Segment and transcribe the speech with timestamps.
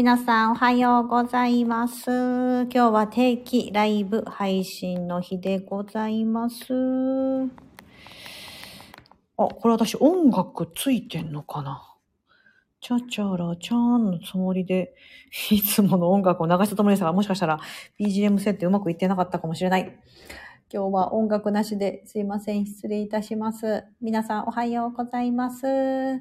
[0.00, 2.06] 皆さんおはようございます。
[2.10, 6.72] 今日は定期ライブ配信の日でございます。
[6.72, 7.48] あ、
[9.36, 11.82] これ私音楽ついてんのかな？
[12.80, 14.94] チャチャラチャーンのつもりで、
[15.52, 17.60] いつもの音楽を流したつもりでしたが、もしかしたら
[17.98, 19.82] BGM 設定うまくいってなかったかもしれない。
[20.72, 22.64] 今日は音楽なしですいません。
[22.64, 23.84] 失礼いたします。
[24.00, 25.66] 皆さんおはようございます。
[25.66, 26.20] え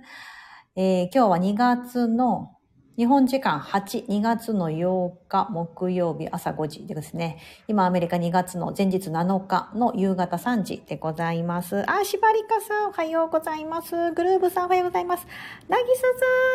[0.76, 2.59] ー今日は2月の
[3.00, 7.38] 日本時間8、2月の8日木曜日朝5時ですね、
[7.70, 11.90] 今アメリカ2月の前日7日の夕方3時でございます。
[11.90, 14.12] あ、しばりかさんおはようございます。
[14.12, 15.26] グルーブさんおはようございます。
[15.70, 16.02] なぎさ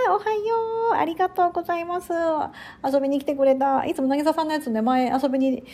[0.04, 0.54] さんおはよ
[0.92, 0.94] う。
[0.94, 2.12] ありがとうございます。
[2.12, 3.86] 遊びに来てくれた。
[3.86, 5.64] いつもなぎささんのやつね、前遊びに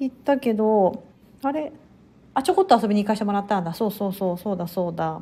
[0.00, 1.04] 行ったけど、
[1.44, 1.72] あれ？
[2.34, 3.74] あ、ちょこっと遊びに行かせてもらったんだ。
[3.74, 5.20] そうそうそう、そうだそうだ。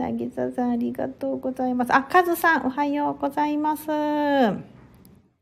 [0.00, 1.94] なぎささんありがとうございます。
[1.94, 3.86] あ、かずさんおはようございます。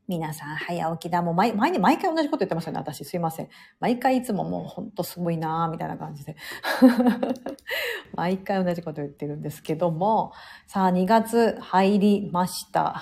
[0.05, 1.21] 皆さん早起きだ。
[1.21, 2.77] もう毎、毎日毎回同じこと言ってましたね。
[2.77, 3.47] 私すいません。
[3.79, 6.35] 毎回いつももうほんとすごいなーみたいな感じで。
[8.15, 10.33] 毎回同じこと言ってるんですけども、
[10.67, 13.01] さあ2月入りました。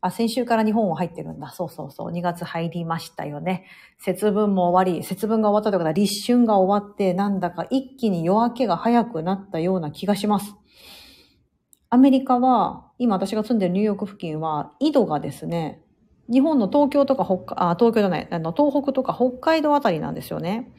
[0.00, 1.50] あ、先週から日本は入ってるんだ。
[1.50, 2.12] そうそうそう。
[2.12, 3.64] 2月入りましたよね。
[3.98, 10.54] 節分も終わり、節分が終わったということは立春が終わって、なんだか一気に夜明けが早くなったような気がします。
[11.88, 15.82] アメリカは、今私が住んでるニューヨーク付近は、緯度がですね、
[16.30, 20.70] 日本の東京とか北、あ、東京じゃない、あの、東北とか北海道あたりなんですよね。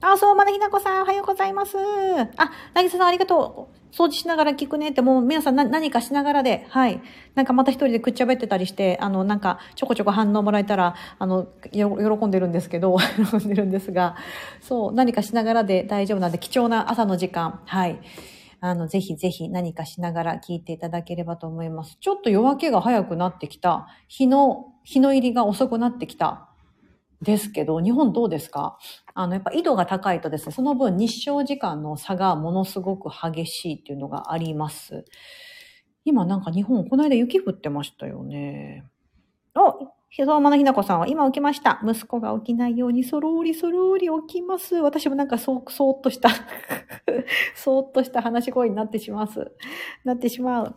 [0.00, 1.76] あ、そう、まだひなこさん、おはようございます。
[1.78, 3.84] あ、なぎささん、ありがとう。
[3.94, 7.00] 掃除しながら聞くねって、もう皆さんな何かしながらで、はい。
[7.36, 12.96] なんかまた一人でくっちゃべってたりして、あの、なんかちょこちょこ反応もらえたら、あの、よ喜んでるんですけど、
[13.30, 14.16] 喜んでるんですが、
[14.60, 18.00] そう、何かしながらで大丈夫なんで、貴重な朝の時間、はい。
[18.66, 21.98] あの、ぜひぜひ何かしながら聞いていただければと思います。
[22.00, 23.88] ちょっと夜明けが早くなってきた。
[24.08, 26.48] 日の、日の入りが遅くなってきた。
[27.20, 28.78] ですけど、日本どうですか？
[29.12, 35.04] あの、やっぱ緯度が高いとですね、その分日照時間の差がものすごく激しいっていうのがあります。
[36.06, 38.86] 今なんか日本、この間雪降ってましたよね。
[39.54, 41.80] おひぞまなひなこさんは今起きました。
[41.84, 44.76] 息子が起きないようにそろーりそろーり起きます。
[44.76, 46.28] 私もなんかそ、そーっとした、
[47.56, 49.50] そーっとした話し声になってします。
[50.04, 50.76] なってしまう。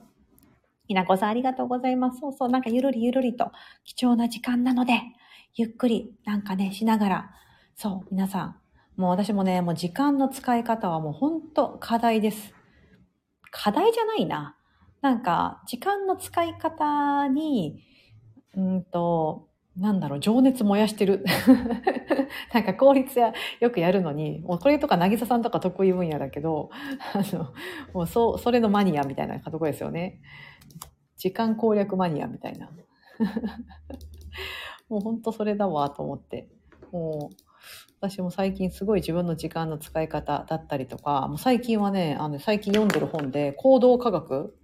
[0.88, 2.20] ひなこさんありがとうございます。
[2.20, 3.52] そうそう、なんかゆるりゆるりと
[3.84, 5.04] 貴重な時間なので、
[5.54, 7.32] ゆっくりなんかね、しながら、
[7.76, 8.56] そう、皆さん、
[9.00, 12.56] もう私もね、もう時間の使い方はもう本当課題です。
[13.52, 14.58] 課題じゃないな。
[15.02, 17.84] なんか、時間の使い方に、
[18.58, 19.48] うんと、
[19.78, 21.24] なんだろう、情熱燃やしてる。
[22.54, 26.72] なんか効率やよくやるのに、もうこれとか渚さんとか得意分野だけど、
[27.14, 27.54] あの、
[27.94, 30.20] もうそ、それのマニアみたいなとこですよね。
[31.18, 32.72] 時間攻略マニアみたいな。
[34.90, 36.50] もうほんとそれだわと思って。
[36.92, 37.36] もう、
[38.00, 44.57] 私も最近すごい自分の時間の使い方だったりとか、もう最近はね、あの、最近読んでる本で、行動科学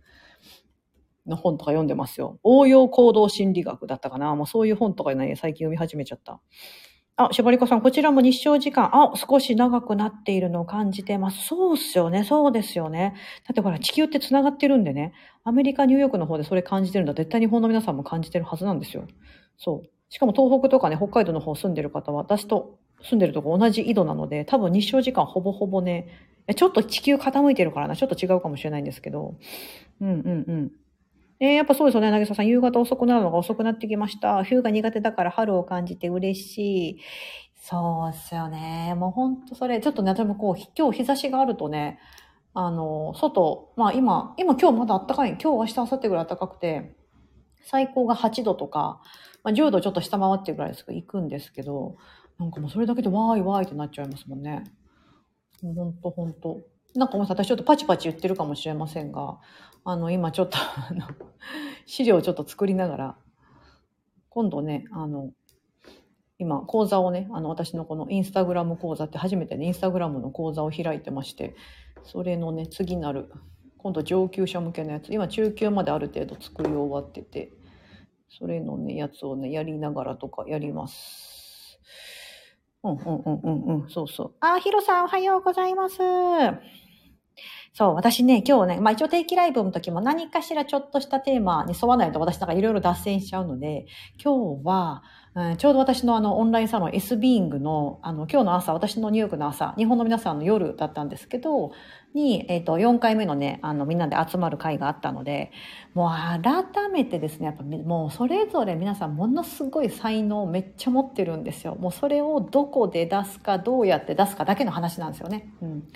[1.27, 2.39] の本とか読んでますよ。
[2.43, 4.35] 応用行動心理学だったかな。
[4.35, 6.39] もうそういう本とかね、最近読み始めちゃった。
[7.15, 11.45] あ、しばりこさん、こちらも日照時間、あ、少し長くなっているのを感じてます。
[11.45, 13.13] そうっすよね、そうですよね。
[13.47, 15.13] だってほら、地球って繋がってるんでね、
[15.43, 17.13] アメリカ、ニューヨークの方でそれ感じてるんだ。
[17.13, 19.05] 絶対日本の皆さんも感じてるはずなんですよ。
[19.59, 19.89] そう。
[20.09, 26.07] しかも東北とかね、北海道の方住んでる方は、私と住んでるとこ同じ緯度なので、多分日照時間ほぼほぼね、
[26.55, 29.35] ちょっと地球傾いてるからな、ちょっと違うかもしれないんですけど。
[30.01, 30.71] うんうんうん。
[31.39, 32.47] えー、やっぱそうですよね、なぎさん。
[32.47, 34.43] 夕方遅くなるのが遅くなってきました。
[34.43, 36.57] 冬が苦手だから春を感じて嬉し
[36.91, 36.99] い。
[37.55, 38.93] そうっすよね。
[38.97, 41.99] もうほんとそれ、ちょっとね、でもこう、今日日差しがあるとね、
[42.53, 45.29] あの、外、まあ今、今今日まだ暖かい。
[45.31, 46.95] 今日、明日、明後日ぐらい暖かくて、
[47.65, 49.01] 最高が8度とか、
[49.43, 51.95] まあ、10度ちょっと下回ってるぐらいですけど、行くんですけど、
[52.37, 54.63] なんかもうそれだけでわーいわーいってなっちゃいますもんね。
[55.61, 56.61] ほんとほんと。
[56.95, 59.39] なんかもう私ちょっとパチパチ言ってるかもしれませんが、
[59.83, 60.57] あの、今ちょっと、
[61.85, 63.17] 資料をちょっと作りながら、
[64.29, 65.31] 今度ね、あの、
[66.39, 71.55] 今、講座をね、あの、私のこのインスタグラム講座って初めてね、インスタグラムの講座を開いてまして、
[72.03, 73.31] それのね、次なる、
[73.77, 77.53] 今度上級者向けのやつ、今中級まである程度作り終わってて、
[78.29, 81.79] それのね、やつをね、やりながらとかやります。
[82.83, 84.33] うんうんうんうんうん、そうそう。
[84.41, 85.99] あ、ヒロさんおはようございます。
[87.75, 93.87] そう、私ね、今日ね、まあ一応定期ライブの時も何かしらちょっとしたテーマに沿わないと私なんかいろいろ脱線しちゃうので、
[94.23, 95.01] 今日は、
[95.33, 101.71] うん、ちょうど私のあのオンラインサロン S ビーイングのあの今日の朝、私のニューヨークの朝、日本の皆さんの夜だったんですけど、
[102.13, 105.51] に、えっ、と、4回目のね、あの、みんなで集まる会があったので、
[105.93, 106.09] もう
[106.41, 111.75] 改めてですね、やっぱもうそれぞれ皆さんものすごい才能をめっちゃ持ってるんですよ。
[111.75, 115.53] もうそれをどこで出すか、どうやって出すかだけの話なんですよね。
[115.61, 115.87] うん。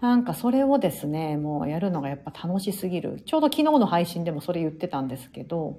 [0.00, 3.22] なんかそれをですね、もうやるのがやっぱ楽しすぎる。
[3.24, 5.78] ちょうど昨日の配信でもそれ言ってたんですけど、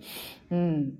[0.51, 0.93] うん。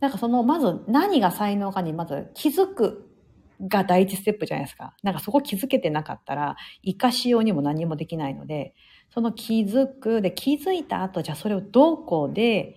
[0.00, 3.11] なんかその、まず何が才能かにまず気づく
[3.60, 4.94] が第一ステップじゃないですか。
[5.02, 8.74] なんかそこ気づけてなかったら、活かしようにも何もできないので、
[9.12, 12.76] その気づく、で、気づいた後、じゃあそれをどこで、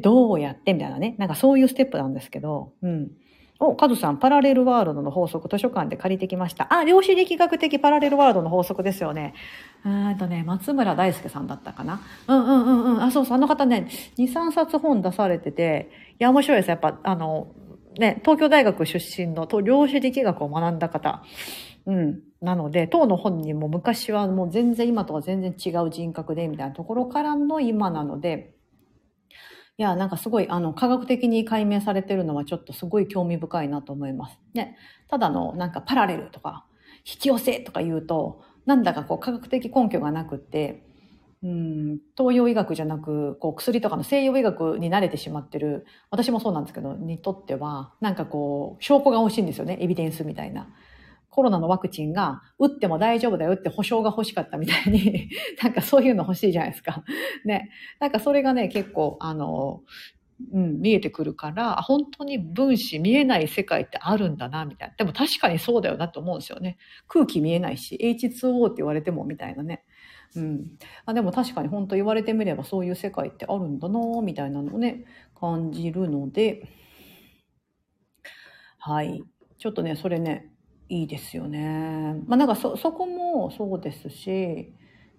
[0.00, 1.14] どうやってみたいなね。
[1.18, 3.10] なんかそういうステップなんですけど、うん。
[3.60, 6.66] お、カズさん、パラレルワールドの法則、図書館で借りてきました。
[6.74, 9.34] あ、量子力学的パラレルワールドの法則ですよね。
[9.84, 12.00] うんとね、松村大輔さんだったかな。
[12.26, 13.02] うんうんうんうん。
[13.02, 13.88] あ、そうそう、あの方ね、
[14.18, 16.70] 2、3冊本出されてて、いや、面白いです。
[16.70, 17.48] やっぱ、あの、
[17.98, 21.22] ね、東京大学出身の量子力学を学んだ方。
[21.86, 22.20] うん。
[22.40, 28.54] なので、当の本人も昔はもう全然今とは全然違う人格でみたいなところからの今なので、
[29.76, 34.38] いや、なんかすごい、あの、科学的に解明されてるのはちょっとすごい興味深いなと思います。
[34.54, 34.76] ね。
[35.08, 36.64] ただの、なんかパラレルとか、
[37.04, 40.86] 引き寄せとか言うと、なんだかこう科学的根拠がなくって、
[41.44, 50.68] うん、東洋医学じゃなく、こう薬とかの西洋医学に慣れてしまってる、私もそうなんですけど、にとっては、なんかこう、証拠が欲しいんですよね、エビデンスみたいな。
[51.28, 55.28] コロナのワクチンが打っても大丈夫だよって保証が欲しかったみたいに、
[55.62, 57.04] なんかそういうの欲しいじゃないですか。
[57.44, 57.68] ね。
[58.00, 59.82] なんかそれがね、結構、あの、
[60.52, 64.94] うん、見えてくるから、本当に分子見えない世界ってあるんだな、みたいな。
[64.96, 66.78] でも確かにそうだよなと思うんですよね。
[67.06, 69.84] 空気見えないし、H2O って言われてもみたいなね。
[70.36, 70.78] うん。
[71.06, 75.04] あでも確かに本当言われてみればそういう世界ってあるんだなみたいなのをね、
[75.38, 76.68] 感じるので、
[78.78, 79.22] はい。
[79.58, 80.50] ちょっとね、それね、
[80.88, 82.20] いいですよね。
[82.26, 84.72] まあなんかそ、こもそうですし、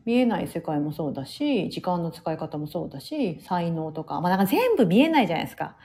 [0.05, 5.77] 見えない世界もそうだし、時間の使い方もそうだし、才能とか、まあなんか全部見えないじゃないですか。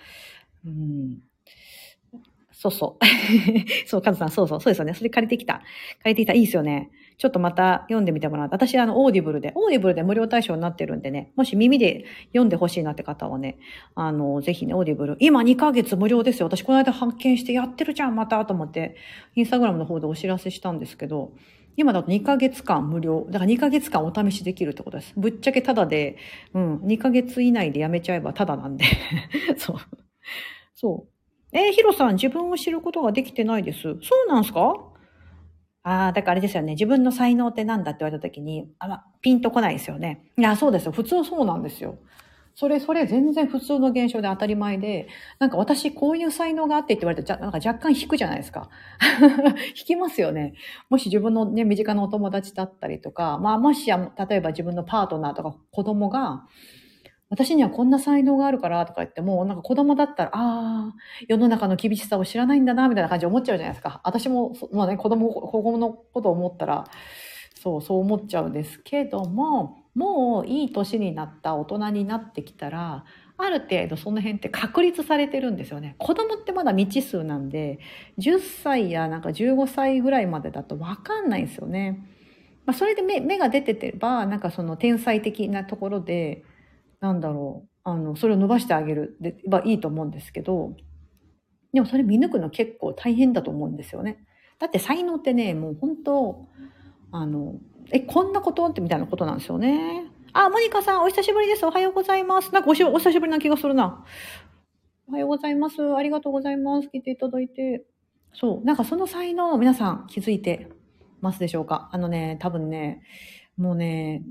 [0.66, 1.20] うん。
[2.62, 3.04] そうそう。
[3.88, 4.92] そう、カズさん、そうそう、そうですよね。
[4.92, 5.62] それ借りてきた。
[6.02, 6.34] 借りてきた。
[6.34, 6.90] いいですよね。
[7.16, 8.48] ちょっとまた読んでみてもらう。
[8.52, 12.04] 私、あの、 Audible で、 Audible で無料対象になってるんでね、もし耳で
[12.34, 13.56] 読んでほしいなって方はね、
[13.94, 15.16] あの、ぜひね、 Audible。
[15.20, 16.48] 今2ヶ月無料ですよ。
[16.48, 18.94] 私、この間発見してやってるじゃん、また、と思って、
[19.36, 21.32] インスタグラムの方でお知らせしたんですけど、
[21.76, 23.24] 今だと2ヶ月間無料。
[23.30, 25.14] だから2ヶ月間お試しできるってことです。
[25.16, 26.18] ぶっちゃけタダで、
[26.52, 28.84] うん、2ヶ月以内でやめちゃえばタダなんで。
[29.56, 29.76] そう。
[30.74, 31.09] そう。
[31.52, 33.80] えー、ヒロさん、自分を知ることができてないです。
[33.82, 33.90] そ
[34.28, 34.74] うなんすか？
[35.82, 36.72] ああ、だからあれですよね。
[36.72, 40.30] 自分の才能って何だって言われた時に、あら、ピンとこないですよね。
[40.38, 40.92] いや、そうですよ。
[40.92, 41.98] 普通そうなんですよ。
[42.54, 45.08] それ、それ全然普通の現象で当たり前で、
[45.38, 48.68] なんか私こういう才能があってって言われて、なんか若干引くじゃないですか。
[49.78, 50.52] 引きますよね。
[50.90, 56.44] もし自分のね、身近なお友達だったりとか、まあもしや、例えば自分のパートナーとか子供が、
[57.30, 60.94] 私にはこんな才能があるからとか言っても、なんか子供だったら、ああ、
[61.28, 64.00] 世の中の厳しさを知らないんだな、みたいな感じで思っちゃうじゃないですか。
[64.04, 66.84] 私も、まあね、子供、子供のことを思ったら、
[67.54, 73.04] そう、そう思っちゃうんですけども、もういい年になった大人になってきたら、
[73.36, 75.94] ある程度その辺って確立されてるんですよね。
[75.98, 77.78] 子供ってまだ未知数なんで、
[78.18, 82.04] 10歳やなんか15歳ぐらいまでだとわかんないんですよね。
[82.66, 86.44] まあ、それで目目が出ててば、なんかその天才的なところで、
[87.00, 90.76] なんだろう、あの、それを伸ばしてあげるで、はいいと思うんですけど、
[91.72, 94.24] でもそれ見抜くの結構大変だと思うんですよね。
[94.58, 96.46] だって才能ってね、もう本当、
[97.12, 97.54] あの、
[97.92, 100.04] え、こんなことってみたいなことなんですよね。
[100.32, 101.64] あ、モニカさん、お久しぶりです。
[101.64, 102.52] おはようございます。
[102.52, 104.04] なんかおしお久しぶりな気がするな。
[105.08, 105.82] おはようございます。
[105.96, 106.88] ありがとうございます。
[106.92, 107.84] 聞いていただいて。
[108.32, 108.64] そう。
[108.64, 110.68] なんかその才能、皆さん気づいて
[111.20, 111.88] ますでしょうか？
[111.92, 113.02] あのね、多分ね、
[113.56, 114.22] もうね、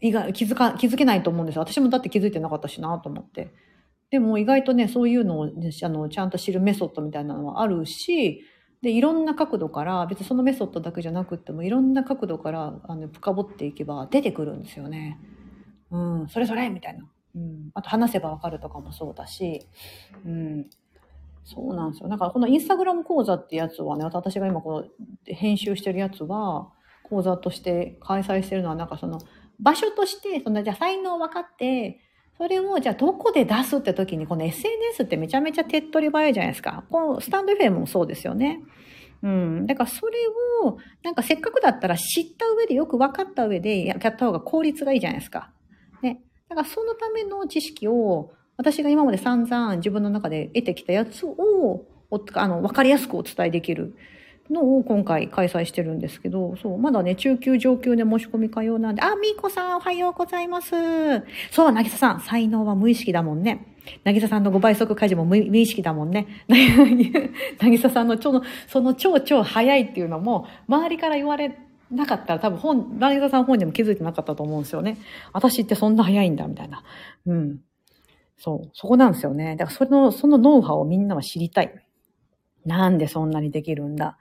[0.00, 1.58] 意外、気づか、気づけないと思うんです。
[1.58, 3.52] 私もだって気づいてなかったしなと思って。
[4.10, 8.42] でも意外とね、そういうのを、ね、あの、ちゃんと知るメソッドみたいなのはあるし、
[8.80, 15.18] で、いろんな角度から、別にそのメソッドだけじゃなくっても、いろんな角度から、あの、深掘っていけば出てくるんですよね。
[15.90, 17.04] うん、それそれみたいな。
[17.34, 17.70] うん。
[17.74, 19.66] あと話せばわかるとかもそうだし、
[20.24, 20.66] うん。
[21.44, 22.08] そうなんですよ。
[22.08, 24.84] だからこのインスタグラム講座ってやつはね、私が今この
[25.24, 26.70] 編集してるやつは、
[27.02, 29.18] 講座として開催してるのは、なんかその、
[29.60, 32.00] 場所として、その、じゃあ才能を分かって、
[32.36, 36.84] それをじゃあどこで出すって時に、この SNS ってめちゃめちゃ手っ取り早いじゃないですか。
[36.90, 38.60] このスタンド FM もそうですよね。
[39.22, 39.66] うん。
[39.66, 40.18] だからそれ
[40.64, 45.50] を、なんかせっかくだったら知った上でよく分かった上でやった方が効率がいいじゃないですか。
[46.00, 46.22] ね。
[46.48, 51.84] だからそのための知識を、私が今まで散々自分の中で得てきたやつを、
[52.34, 53.96] あの、わかりやすくお伝えできる
[54.50, 60.70] のを今回開催してるんですけど、そう、まだね、中級上級で申し込み可用なんで、あ、みーこさんおはようございます。
[61.50, 63.66] そう、なぎささん、才能は無意識だもんね。
[64.04, 66.26] なぎささんの5倍速家事も無意識だもんね。
[67.60, 71.58] なぎささんのちょその超超早いっていうのも、周りから言われ
[71.90, 74.98] なかったら多分本、なぎささん本人も気づいてなかったと思うんですよね。
[75.32, 76.82] 私ってそんな早いんだ、みたいな。
[77.26, 77.60] うん。
[78.36, 79.56] そう、そこなんですよね。
[79.56, 81.74] だからそれの、そのノウハウをみんなは知りたい。
[82.64, 84.18] なんでそんなにできるんだ。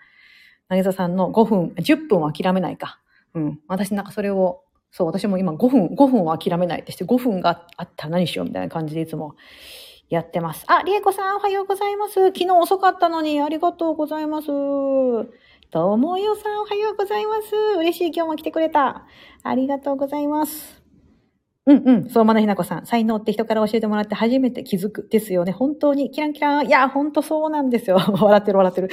[0.69, 2.99] なぎささんの5分、10分は諦めないか。
[3.33, 3.59] うん。
[3.67, 9.35] 私なんかそれを、そう、私も今5分、5分は諦めないってして、5分があったら何しようみたいな感じでいつも
[10.09, 10.65] やってます。
[10.67, 12.13] あ、りえこさんおはようございます。
[12.27, 14.47] 昨日遅かったのにありがとうございます。
[15.69, 17.55] ともよさんおはようございます。
[17.77, 19.05] 嬉しい今日も来てくれた。
[19.43, 20.76] ありがとうございます。
[21.67, 22.09] うんうん。
[22.09, 22.85] そう、まなひなこさん。
[22.85, 25.05] 才能って人から教えてもらって初めて気づく。
[25.09, 25.51] ですよね。
[25.51, 26.67] 本当に、キランキラン。
[26.67, 27.97] いや、本当そうなんですよ。
[28.19, 28.89] 笑ってる笑ってる。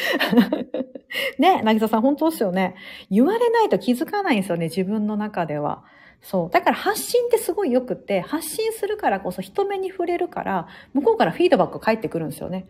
[1.38, 2.74] ね、なぎささん、本当ですよね。
[3.12, 5.84] 言われないと気づかないんですよね、自分の中では。
[6.20, 6.50] そう。
[6.50, 12.66] だから発信ってすごい良くって、発信するからこそ人目に触れるから、向こうからフィードバック返ってくるんですよね。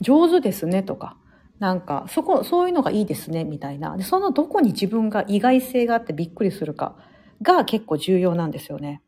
[0.00, 1.16] 上手ですね、とか。
[1.60, 3.96] なんか、そこ、そういうのがいいですね、みたいな。
[3.96, 6.96] で、そのどこに自分が意外性があってびっくりするか
[7.42, 9.02] が結構重要なんですよね。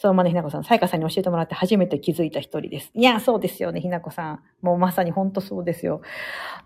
[0.00, 2.90] そう、まねひなこさん、さやかさんに教えてもらって初めて気づいた一人です。
[2.94, 4.40] いや、そうですよね、ひなこさん。
[4.62, 6.00] もうまさに本当そうですよ。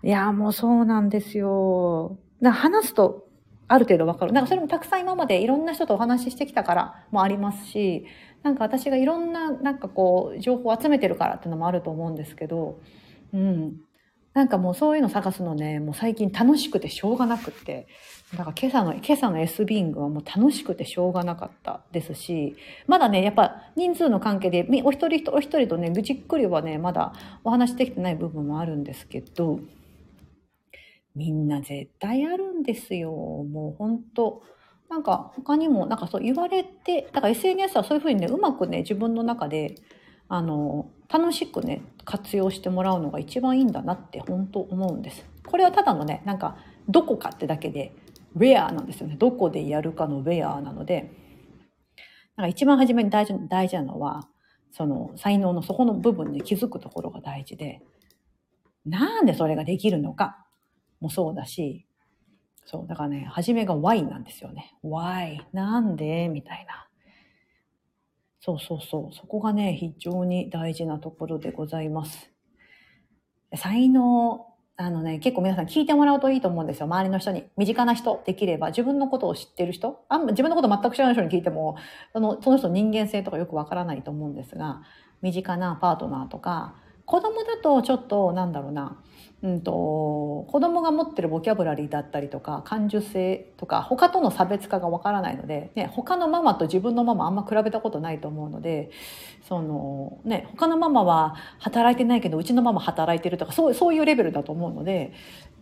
[0.03, 2.17] いや、もうそうなんですよ。
[2.39, 3.27] な話すと、
[3.67, 4.31] ある程度わかる。
[4.31, 8.05] なんかそれもたくさん今までいろんな人とお話ししてきたからもありますし、
[8.41, 12.79] なんか私がいろんな、なんかこう、情報を集めてるからっていうのもあると思うんですけど、
[13.33, 13.81] うん。
[14.33, 17.87] なんかもうそういうの探すのね、もう最近楽しくてしょうがなくって、
[18.33, 22.55] だから今朝の、今朝の S ビングはもう楽しくてしょうがなかったですし、
[22.87, 27.13] まだね、やっぱ人数の関係で、お一人お一人とね、じっくりはね、まだ
[27.43, 29.59] お話できてない部分もあるんですけど、
[31.15, 33.11] みんな絶対あるんですよ。
[33.11, 34.43] もう本当
[34.89, 39.75] なんか他にも、なんかそう言われて、だから SNS はそういうふうにね、うまくね、自分の中で、
[40.27, 45.25] あの、楽しくね、活用してもらうのが一番いいんだなって本当思うんです。
[45.45, 47.93] これはただのね、なんか、どこかってだけで、
[48.35, 49.15] ウェアなんですよね。
[49.17, 51.11] どこでやるかのウェアなので、
[52.35, 54.27] なんか一番初めに大事大事なのは、
[54.71, 57.81] その才能のそこの部分で気づくところが大事で、
[58.85, 60.45] なんでそれができるのか
[60.99, 61.87] もそうだし、
[62.65, 64.75] そう、だからね、初めが why なんですよね。
[64.83, 65.39] why?
[65.53, 66.27] なんで？
[66.29, 66.87] みたいな。
[68.41, 69.15] そうそうそう。
[69.15, 72.31] そこがね、非常に大事なところでございます。
[73.55, 76.85] 才能、あのね、結構皆さん聞いてもらうといいと思うんですよ。
[76.85, 77.45] 周りの人に。
[77.55, 78.67] 身近な人、できれば。
[78.67, 81.77] 自分のことを知ってる人あん自分のこと全く知らない人に聞いても、
[82.11, 84.81] そのその人の人間性とかよくわからないと思うんですが、
[85.21, 89.01] 身近なパートナーとか、子供だとちょっと、なんだろうな、
[89.45, 89.71] うんと、
[90.47, 98.89] 子供が持ってるボキャブラリーだったりとか感受性とか他との差別化がわからないので、ね、他のママと自分のママあんま比べたことないと思うので
[99.47, 105.13] その、ね、他のママは働いてないけどうちのママ働いてるとかそうそういうレベルだと思うので、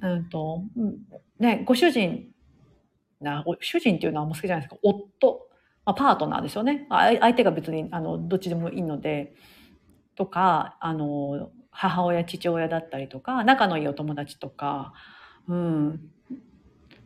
[0.02, 0.64] うんと
[1.40, 2.28] ね、ご主人
[3.20, 4.80] な主人っていうのはあんま好きじゃないですか。
[4.82, 5.50] 夫、
[5.86, 6.88] まあ、パートナーですよね。
[6.90, 9.34] 相手が別にあのどっちでもいいので
[10.16, 14.94] とかあの母親、父親だったりとか、仲のいいお友達とか、
[15.48, 16.10] うん。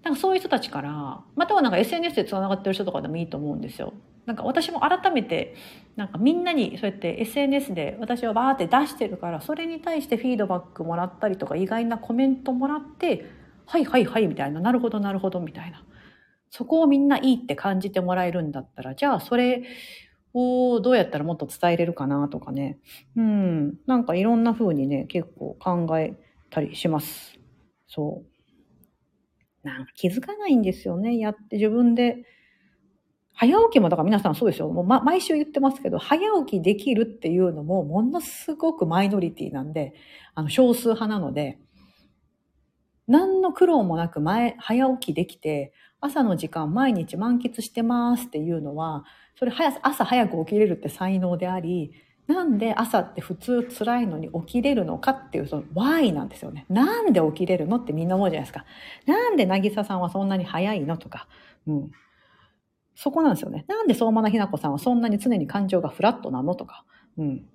[0.03, 3.93] なんかそういう人たちから、またはなんか SNS で繋がってる人とかでもいいと思うんですよ。
[4.25, 5.55] なんか私も改めて、
[5.95, 13.25] なんかみんなにそうやって SNS で私はバーって出してるから、それに対してフィードバックもらったりとか、意外なコメントもらって、
[13.65, 15.83] はいはいはいみたいな、なるほどなるほどみたいな。
[16.49, 19.63] そこをみんないいって感じてもらえるんだったら、じゃあそれ
[20.37, 22.79] をどうやったらもっと伝えれるかなとかね。
[23.15, 23.75] うん。
[23.85, 26.15] なんかいろんな風にね、結構考え
[26.49, 27.37] たりします。
[27.87, 28.23] そ
[29.63, 29.67] う。
[29.67, 31.17] なんか気づかないんですよね。
[31.17, 32.25] やって自分で。
[33.39, 34.69] 早起きもだから皆さんそうですよ。
[34.69, 39.93] もう、ま、毎週言ってますけど、早起きできるっていうのもものすごくマイノリティなんで、
[40.33, 41.59] あの少数派なので、
[43.07, 49.05] 何の苦労もなく前、早起きできて、朝の時間毎日満喫してますっていうのは、
[49.37, 51.93] それ早朝早く起きれるって才能であり、
[52.27, 56.65] なんで朝って普通辛いのに起きれるのかっていうその why なんですよね。
[56.69, 58.65] なんで起きれるのってみんな思うじゃないですか。
[59.05, 61.27] なんで渚さんはそんなに早いのとか。
[61.65, 61.91] うん。
[62.95, 63.63] そこなんですよね。
[63.67, 66.83] なんで相馬なひなこさんはそんなに常に感情がフラットなのとか。
[67.17, 67.45] うん。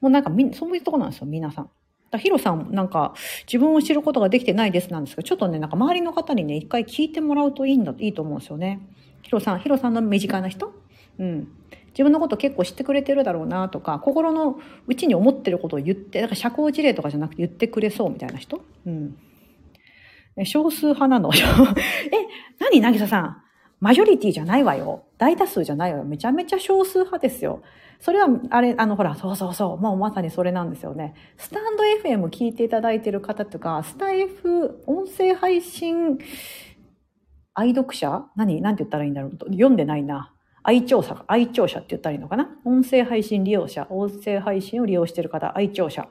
[0.00, 1.70] もうなんかみ、そういうとこなんですよ、皆さん。
[2.10, 3.14] だヒロさんなんか
[3.46, 8.80] 自分を知ることができてないですなんですけど、ちょっとね、なんか周りの方にね、一回聞いてもらうといいんだ、いいと思うんですよね。
[9.22, 10.72] ヒロさん、ヒロさんの身近な人？
[11.18, 11.48] うん。
[11.88, 19.16] 自分のこと結構知ってくれてるだろうなとか心の内に思ってることを言ってだから社交辞令とかじゃなくて言ってくれそうみたいな人、うん、
[20.44, 21.30] 少数派なの？
[21.34, 21.40] え
[22.60, 23.42] 何渚さん？
[23.80, 25.04] マジョリティじゃないわよ。
[25.18, 26.04] 大多数じゃないわよ。
[26.04, 27.62] めちゃめちゃ少数派ですよ。
[27.98, 31.14] それは、あれ、あの、ほら、そうそうそう、もうまさにそれなんですよね。
[31.36, 36.18] スタンド FM 聞いていただいてる方とか、スタイフ音声配信
[37.54, 38.26] 愛読者？
[38.36, 38.60] 何？
[38.60, 39.32] 何て言ったらいいんだろう。
[39.32, 40.34] 読んでないな。
[40.62, 42.48] 愛聴者、愛聴者って言ったらいいのかな？
[42.64, 46.08] 音声配信利用者、音声配信を利用してる方、愛聴者。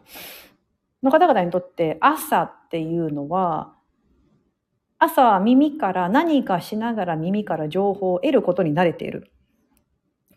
[1.01, 3.73] の方々にとって朝っていうのは、
[4.99, 9.31] 朝は耳から何かしながら耳から情報を得ることに慣れている。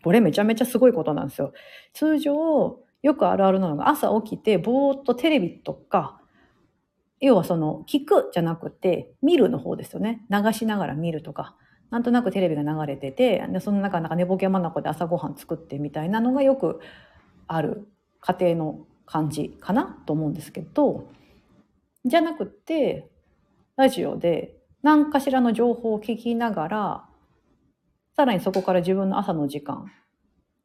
[0.03, 1.53] これめちゃめちゃすごいことなんですよ。
[1.93, 6.21] 通常、よくあるあるなのが朝起きてぼーっとテレビとか、
[7.19, 10.25] 要はその聞くじゃなくて見るの方ですよね。
[10.29, 11.55] 流しながら見るとか。
[11.89, 16.79] なんとなくテレビが流れてて、その中なんか寝ぼけまなこで朝ごはん作ってみたいなのがよく
[17.47, 17.87] ある
[18.19, 21.07] 家庭の感じかなと思うんですけど、
[22.03, 23.09] じゃなくて、
[23.75, 27.05] ラジオで何かしらの情報を聞きながら、
[28.15, 29.91] さらにそこから自分の朝の時間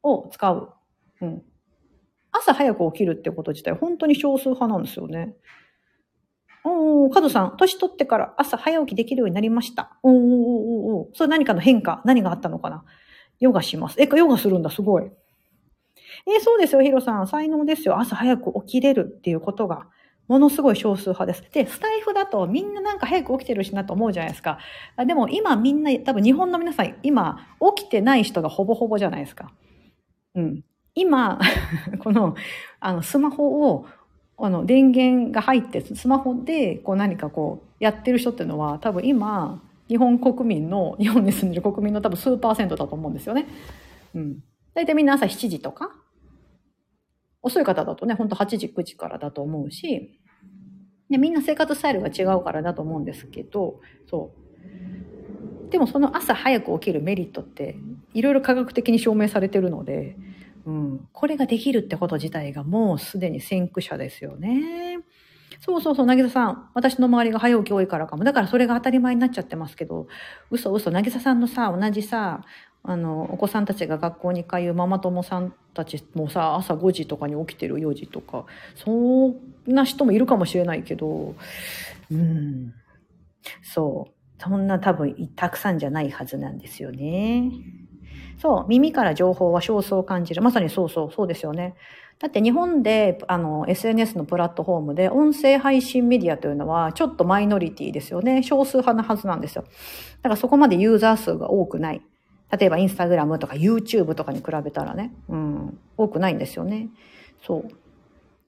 [0.03, 0.73] を使う。
[1.21, 1.43] うん。
[2.31, 5.35] 朝早く起きるってこと自体本当に少数派なんですよね。
[6.63, 9.97] おー、カズさん、年取ってから朝早起きできるようになりました。
[10.03, 12.83] おーおーおおそれ何かの変化何があったのかな？
[13.39, 13.99] ヨガします。
[13.99, 15.05] え、ヨガするんだ、すごい。
[16.27, 17.27] えそうですよ、ヒロさん。
[17.27, 17.97] 才能ですよ。
[17.99, 19.87] 朝早く起きれるっていうことが。
[20.29, 21.43] ものすごい少数派です。
[21.51, 24.59] で、スタイフだとみんななんか早く起きてるしなと思うじゃないですか。
[25.05, 29.51] でも今みんな、多分日本の皆さん、今起きてない人がほぼほぼじゃないですか。
[30.35, 30.63] うん。
[30.93, 31.39] 今、
[31.99, 32.35] この、
[32.79, 33.87] あの、スマホを、
[34.37, 43.47] あの、電源が入って、スマホで、こう何かこう、やってる人っていうのは、多分今、日本国民の、日本に住んでる国民の多分数パーセントだと思うんですよね。
[44.13, 44.43] うん。
[44.75, 45.89] 大体みんな朝7時とか、
[47.41, 50.19] 遅い方だとね、ほんと8時、9時からだと思うし、
[51.09, 53.79] で、みんな生活スタイルが違うからだと思うんですけど、
[54.09, 54.33] そ
[55.67, 55.71] う。
[55.71, 57.77] でもその朝早く起きるメリットって、
[58.13, 60.17] いろいろ科学的に証明されてるので、
[60.65, 64.99] うん、これができるってこと自体がもうすでに先駆者ですよね。
[65.61, 66.69] そうそうそう、なぎささん。
[66.73, 68.23] 私の周りが早起き多いからかも。
[68.23, 70.07] だからそれが当たり前になっちゃってますけど、
[70.51, 72.41] 嘘嘘、なぎささんのさ、同じさ、
[72.83, 79.35] あの、お子さんたちが学校に通うママ友さんたちもさ、朝5時とかに起きてる4時とか、そん
[79.67, 81.35] な人もいるかもしれないけど、
[82.11, 82.73] うん、
[83.63, 84.13] そう。
[84.41, 87.51] そんな多分たくさんじゃないはずなんですよね。
[88.41, 90.41] そう、耳から情報は少数を感じる。
[90.41, 91.75] まさにそうそう、そうですよね。
[92.19, 98.43] だって日本であの SNS のプラットフォームで音声配信メディアというのはちょっとマイノリティですよね。
[98.43, 99.63] 少数派なはずなんですよ。
[99.63, 102.01] だからそこまでユーザー数が多くない。
[102.51, 106.89] 例えばインスタグラムとか YouTube とかに比べたらね、うん、多くないんですよね。
[107.45, 107.71] そう。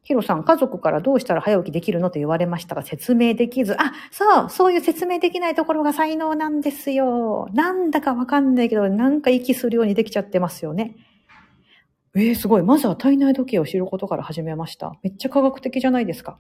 [0.04, 7.48] ヒロさん、家族からどうしたら早起きできるのと言われましたが、説明できず、あ、そう、そういう説明できないところが才能なんですよ。
[7.54, 10.96] なんだかわかんないけど、なんか息するようにできちゃってますよね。
[12.16, 12.64] えー、すごい。
[12.64, 14.94] まずは体内時計を知ることから始めました。
[15.04, 16.40] めっちゃ科学的じゃないですか。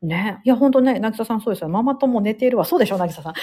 [0.00, 0.40] ね。
[0.44, 1.68] いや、ほんとね、なぎささんそうですよ。
[1.68, 2.64] ママ友寝ているわ。
[2.64, 3.34] そうでしょ、なぎささん。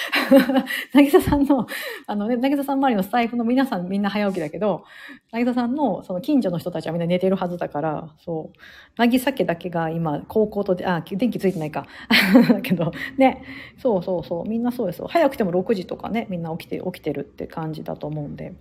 [0.93, 1.67] なぎささんの、
[2.07, 4.85] あのね、なぎささん周りのスタイフの皆さんみんな早起きだけど、
[5.33, 8.57] なぎささんのその近所の人たちはみんな寝ているはずだから、そう。
[8.97, 11.87] なぎさ家だけが今、高校と、あ、電気ついてないか。
[12.47, 13.43] だけど、ね。
[13.77, 14.47] そうそうそう。
[14.47, 15.07] みんなそうですよ。
[15.09, 18.53] 早くても6時とかね、みんな起きて、起きてるって感じだと思うんで。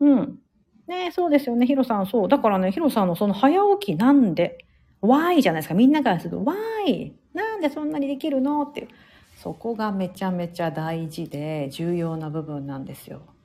[0.00, 0.38] うん。
[0.86, 2.06] ねそうですよね、ヒロさん。
[2.06, 2.28] そう。
[2.28, 4.58] だからね、ヒロさんのその早起きなんで、
[5.06, 5.40] why?
[5.42, 5.74] じゃないですか。
[5.74, 7.12] みんなからすると why?
[7.32, 8.62] なんでそんなにできるの？
[8.62, 8.88] っていう。
[9.36, 13.18] そこがめちゃめちゃ大事で重要な部分なんですよ。
[13.18, 13.36] だか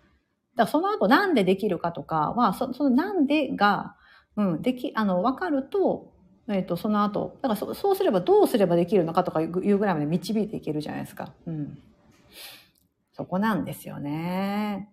[0.63, 3.95] らその後なんでできるかとかは、そのなんでが、
[4.35, 6.13] うん、でき、あの、わかると、
[6.47, 11.33] えっ、ー、と、その後、だからそうすればどうすればできるのかとかいうぐらいまで導いていけるじゃないですか。
[11.45, 11.77] うん。
[13.13, 14.89] そこなんですよね。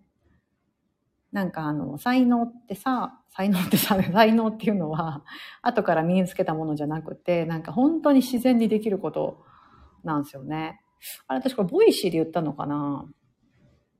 [1.31, 5.23] なんかあの、才能ってさ、才能ってさ、 才能っていうのは、
[5.61, 9.43] 後から身につけたものじゃなくて、なんか本当に自然にできること
[10.03, 10.81] なんですよね。
[11.27, 13.05] あれ、私これ Voicy で言ったのかな？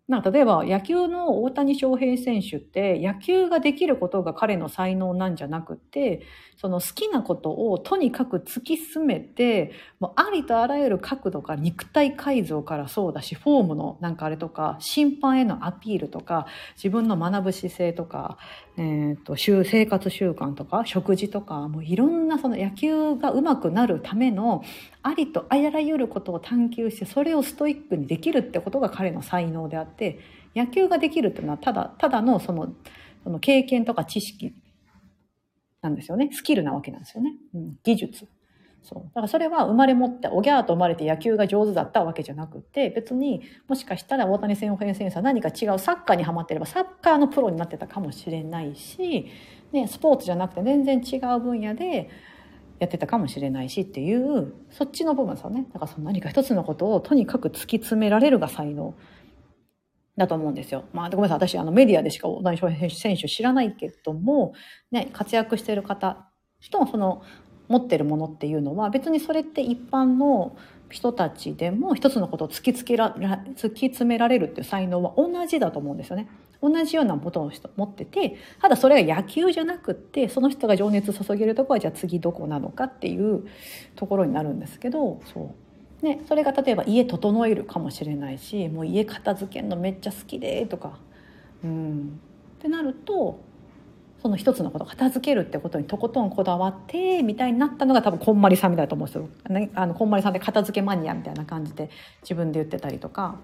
[0.08, 6.22] な例えば野球の大谷翔平選手って野球ができることが彼の才能なんじゃなくて
[6.56, 18.38] その好きなことをとにかく突き進めてもうありとあらゆる角度から肉体改造からそうだしフォームのなんかあれとか審判へのアピールとか自分の学ぶ姿勢とか、
[18.80, 24.64] えーと、生活習慣とか食事とかもういろんなその野球がうまくなるための
[25.02, 30.20] ありとあらゆることを探求してそれをストイックにできるってことが彼の才能であって
[30.56, 32.72] 野球ができるっていうのはただただのその
[33.24, 34.54] その経験とか知識
[35.82, 36.30] なんですよね。
[36.32, 37.34] スキルなわけなんですよね。
[37.56, 38.28] うん、技術。
[38.88, 39.04] そう。
[39.04, 49.28] だからそれは生まれ持って、おぎゃーと生まれて野球が上手だったわけじゃなくて、別にもしかしたら大谷先生は何か違うサッカーにはまってればサッカーのプロになってたかもしれないし、
[49.74, 52.10] ね、スポーツじゃなくて全然違う分野で
[52.80, 55.66] やってたかもしれないしっていう、そっちの部分ですよね。
[55.74, 58.94] だからその何か一つのことをとにかく突き詰められるが才能。
[60.16, 60.86] だと思うんですよ。
[60.94, 61.48] まあ、ごめんなさい。
[61.48, 64.54] 私、あの、メディアでしか大谷翔平選手知らないけども、
[64.90, 66.28] ね、活躍している方
[66.72, 67.22] と、その、
[67.68, 70.56] 持ってるものっていうのは別にそれって一般の
[70.90, 73.16] 人たちでも一つのことを突きつけら
[73.56, 76.30] 突き詰められるっていう才能は同じだと思うんですよね。
[76.62, 83.48] 同じようなことを持っててただそれが野球じゃなくってその人が情熱注げるとこはじゃあ次どこなのかっていう
[83.96, 85.68] ところになるんですけどそう。
[86.06, 91.00] ね、それが例えば家整えるかもしれないしもう家片付けるのめっちゃ好きでとか、
[91.64, 92.20] うん、
[92.60, 93.40] ってなると
[94.22, 99.70] その一つのこと片付けるってことにとことんこだわってみたいになったのが多分こんまりさんみたいだと思うんですよ。
[99.76, 101.90] あのこんまりさんって片付けマニアみたいな感じで
[102.22, 103.36] 自分で言ってたりとか。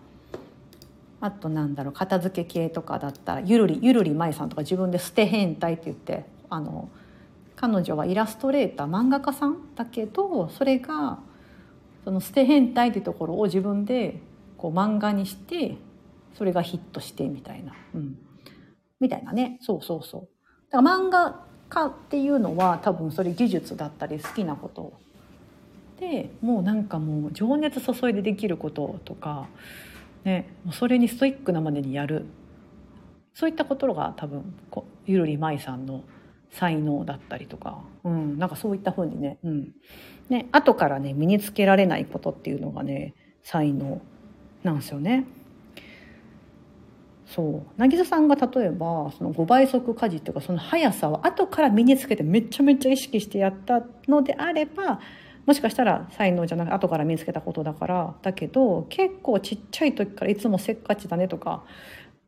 [1.21, 6.89] あとなんだろう片付け系とかだったらゆるりゆるりまいさんとか自分で捨て変態って言ってあの
[7.55, 11.19] 彼女はイラストレーター漫画家さんだけどそれが
[12.03, 14.19] その捨て変態っていうところを自分で
[14.57, 15.77] こう漫画にして
[16.37, 18.17] それがヒットしてみたいな、うん、
[18.99, 19.59] みたいなね。
[19.61, 20.32] そうそうそう。
[20.73, 24.93] だから漫画家っていうのは多分それ技術だったり好きなこと
[25.99, 29.47] でもうなんかもう情熱注いでできることとか、
[30.23, 32.25] ね、それにストイックなまでにやる。
[33.35, 34.53] そういったことが多分
[35.07, 36.03] ゆるりまいさんの
[36.51, 39.73] 才能だったりとか、うん、なんかそういったふうにね,、うん、
[40.29, 44.01] ね後からね身につけられないことっていうのがね才能
[44.63, 45.25] なんですよね。
[47.33, 54.99] そう渚さんが例えばその5倍速家事っていうかその速さを後から身につけてめちゃめちゃ意識してやったのであれば
[55.47, 61.65] もしかしたら才能じゃなくて後から身につけたことだからだけど結構ちっちゃい時からいつもせっかちだねとか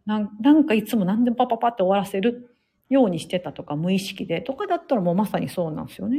[0.07, 2.55] なんかいつも何でもパパパって終わらせる
[2.89, 6.17] ようにしてたとか無意識でとかだったらもうまさにそうなんですよね。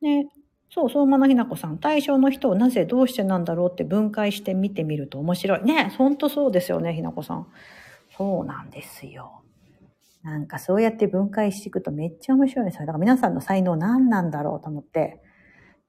[0.00, 0.28] ね
[0.70, 1.78] そう、相馬のひなこさん。
[1.78, 5.62] 対象の人をなぜどうしてなんだろうって分解して見てみると面白い。
[5.62, 7.46] ね、ほんとそうですよね、ひなこさん。
[8.16, 9.42] そうなんですよ。
[10.22, 12.80] なんかそうやって分解していくとめっちゃ面白いですよ。
[12.80, 15.22] だから皆さんの才能何なんだろうと思って。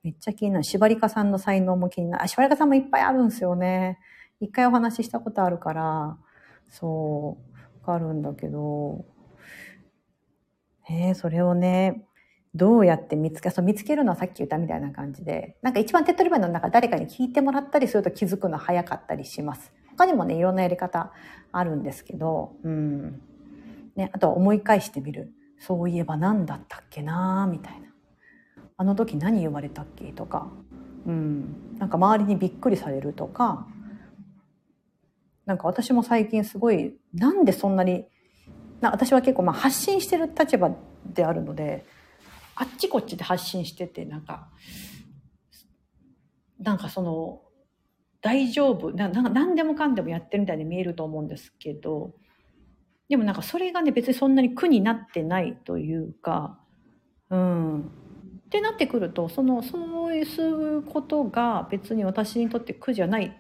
[0.04, 0.64] めっちゃ気になる。
[0.64, 2.24] 縛りかさんの才能も気になる。
[2.24, 4.00] あ、縛りかさんもいっぱいあるんですよね。
[4.40, 6.18] 一回お話ししたことあるから、
[6.70, 7.38] そ
[7.86, 9.06] う、わかるんだけど、
[10.90, 12.06] えー、それをね、
[12.56, 19.72] どうやって見つけ、そう見つけるのはさっき言ったみたいな感じで、なんか一番手っ取り早いの中誰かに聞いてもらったりすると気づくの早かったりします。
[19.92, 21.12] 他にもね、いろんなやり方
[21.52, 23.22] あるんですけど、うん。
[23.96, 25.34] ね、あとは思い返してみる。
[25.60, 27.90] そういえば何だったっけなみたいな。
[28.78, 30.50] あの時何言われたっけとか、
[31.06, 31.78] うん。
[31.78, 33.68] なんか周りにびっくりされるとか、
[35.46, 38.06] なんか私も最近すごい、なんでそんなに、
[38.80, 40.72] な私は結構まあ発信してる立場
[41.06, 41.86] であるので、
[42.60, 44.50] あっちこっちで発信してて、なんか、
[46.60, 47.42] なんかその、
[48.22, 52.14] 大丈夫なな何でもかんでもやってるみたいに見えると思うんですけど、
[53.08, 56.60] でもなんかそれがね、別にそんなに苦になってないというか、
[57.30, 57.80] うん。
[57.80, 57.84] っ
[58.50, 63.34] てなってくると、その、そういうことが別に私にとって苦じゃない。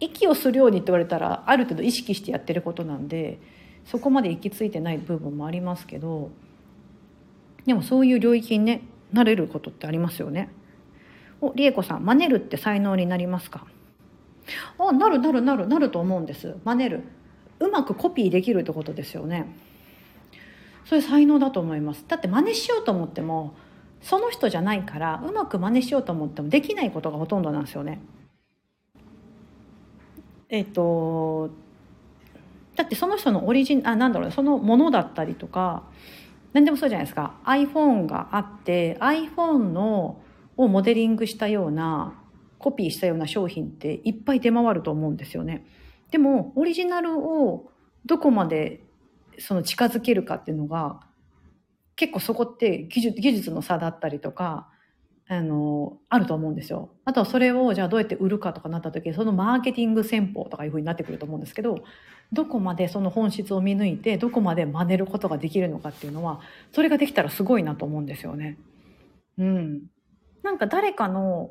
[0.00, 3.38] 息をするようにって言われたら、ある程度意識してやってることなんで、
[3.84, 6.30] そこまで行き着いてない部分もありますけど、
[7.66, 10.50] でもそういう領域にね、なれることってありますよね。
[11.40, 13.66] お、りえこさん、真似るって才能になりますか？
[14.78, 16.56] あ、なるなるなるなると思うんです。
[16.64, 17.02] 真似る。
[17.60, 19.46] うまくコピーできるってことですよね。
[20.84, 22.04] そういう才能だと思います。
[22.08, 23.54] だって真似しようと思っても、
[24.00, 28.00] その人じゃないから、うまく真似しようと思ってもできないことがほとんどなんですよね。
[30.48, 31.50] えっ、と、
[32.74, 35.84] だってその人のオリジン、あ、なんだろう、そのものだったりとか、
[36.52, 40.22] 何でもそうじゃないですか iPhone があって iPhone の
[40.56, 42.14] をモデリングしたような
[42.58, 45.66] コピーしたような商品っていっぱい出回ると思うんですよね。
[46.10, 47.70] でもオリジナルを
[48.04, 48.84] どこまで
[49.38, 51.00] その近づけるかっていうのが
[51.96, 54.68] 結構そこって技術技術の差だったりとか
[55.28, 56.90] あのあると思うんですよ。
[57.04, 61.82] あとはそれをじゃあどうやって売るかとかなった時そのマーケティング戦法とかいうふうになってくると思うんですけど
[62.32, 66.40] どこまでその本質を見抜いてどこまで真似ることができるのかっていうのは
[66.72, 68.58] それができたらすごいなと思うんですよね。
[69.38, 69.82] うん。
[70.42, 71.50] なんか誰かの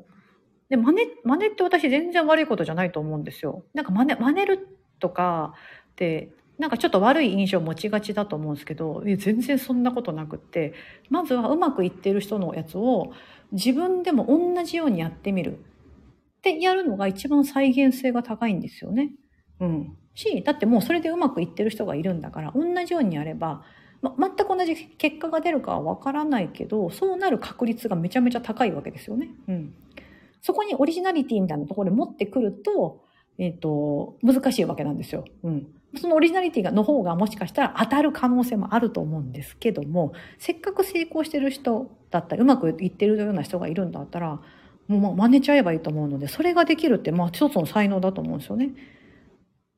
[0.68, 3.64] で真似真似って私全然悪いことじゃないと思うんですよ。
[3.74, 4.68] なんか真似真似る
[4.98, 5.54] とか
[5.92, 10.74] ってなんかちょっと悪い印象を持ちがちだと思うんですけど、全然そんなことなくって、
[11.10, 13.12] まずはうまくいってる人のやつを
[13.50, 15.58] 自分でも同じようにやってみる。
[15.58, 19.12] ってやるのが一番再現性が高いんですよね。
[19.60, 19.96] うん。
[20.14, 23.62] し、だってもうそれでうまくいってる人がいるんだから、同じようにやれば、
[24.02, 29.30] ま、全く同じ結果が出るかはわからないけど、そうなる確率がめちゃめちゃ高いわけですよね。
[29.48, 29.74] うん。
[30.42, 33.04] そこにオリジナリティみたいなところで持ってくると、
[33.38, 35.24] えっ、ー、と、難しいわけなんですよ。
[35.44, 35.68] うん。
[36.00, 44.40] そのオリジナリティの方がもしかしたら当たる可能性もあると思うんですけども、せっかく成功してる人だったり、うまくいってるような人がいるんだったら、
[44.88, 48.70] もう真似ちゃえばいいと思うので、それができるって、まあ一つの才能だと思うんですよね。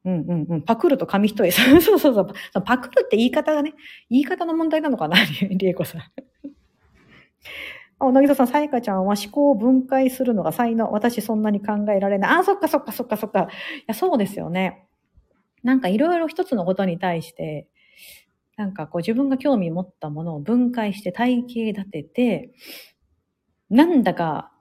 [0.05, 0.63] うんうんうん。
[0.63, 1.51] パクると紙一重。
[1.81, 2.35] そうそうそう。
[2.65, 3.73] パクるって言い方がね、
[4.11, 5.17] 言い方の問題なのかな、
[5.51, 6.03] りえこさん。
[8.01, 10.91] あ、なぎささん、さやかちゃんは思考を分解するのが才能。
[10.93, 12.31] 私そんなに考えられない。
[12.39, 13.43] あ、そっかそっかそっかそっか。
[13.43, 13.47] い
[13.87, 14.87] や、そうですよね。
[15.63, 17.67] なんかいろいろ一つのことに対して、
[18.57, 22.53] なんかこう自分が興味持ったものを分解して体系立てて、
[23.71, 24.53] なんだか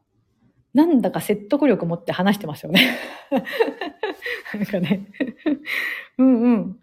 [0.73, 2.97] なんだか説得力持って話してますよね。
[4.53, 5.07] なんかね。
[6.17, 6.79] うんうん。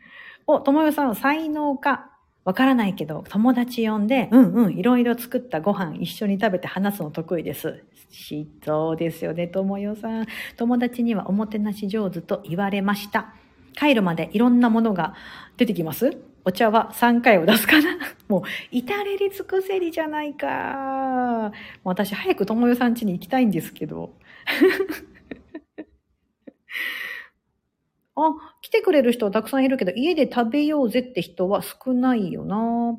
[0.46, 2.06] お、ともよさん、才能か。
[2.44, 7.84] わからないけど、友達呼んで、うんうん、いろいろ作ったご飯一緒に食べて話すの得意です。
[8.10, 10.26] し、そうですよね、ともよさん。
[10.56, 13.34] 友達にはおもてなし上手と言われました。
[13.76, 15.14] 帰るまでいろんなものが
[15.56, 17.98] 出てきますお茶は3回を出すかな
[18.28, 21.52] もう、至れり尽くせりじゃないか。
[21.84, 24.14] 私、早く友よさん家に行きたいんですけど。
[28.16, 32.56] あ、来てくれる人はたくさんいるけど、家で食べようぜって人は少ないよな。
[32.56, 32.98] う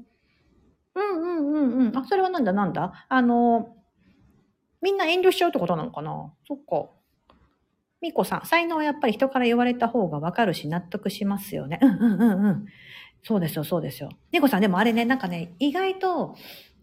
[1.01, 1.97] んうんうんうん。
[1.97, 2.53] あ、それはなんだ？
[2.53, 3.05] なんだ？
[3.09, 3.75] あの、
[4.81, 6.33] みんな遠慮しちゃうってことなのかな？
[6.47, 6.89] そっか。
[8.01, 11.79] みこさん、才能はやっぱり人から言われた方がわかるし納得しますよね。
[11.81, 12.65] うんうんうんうん。
[13.23, 14.09] そうですよ、そうですよ。
[14.31, 16.35] 猫さん、でもあれね、なんかね、意外と、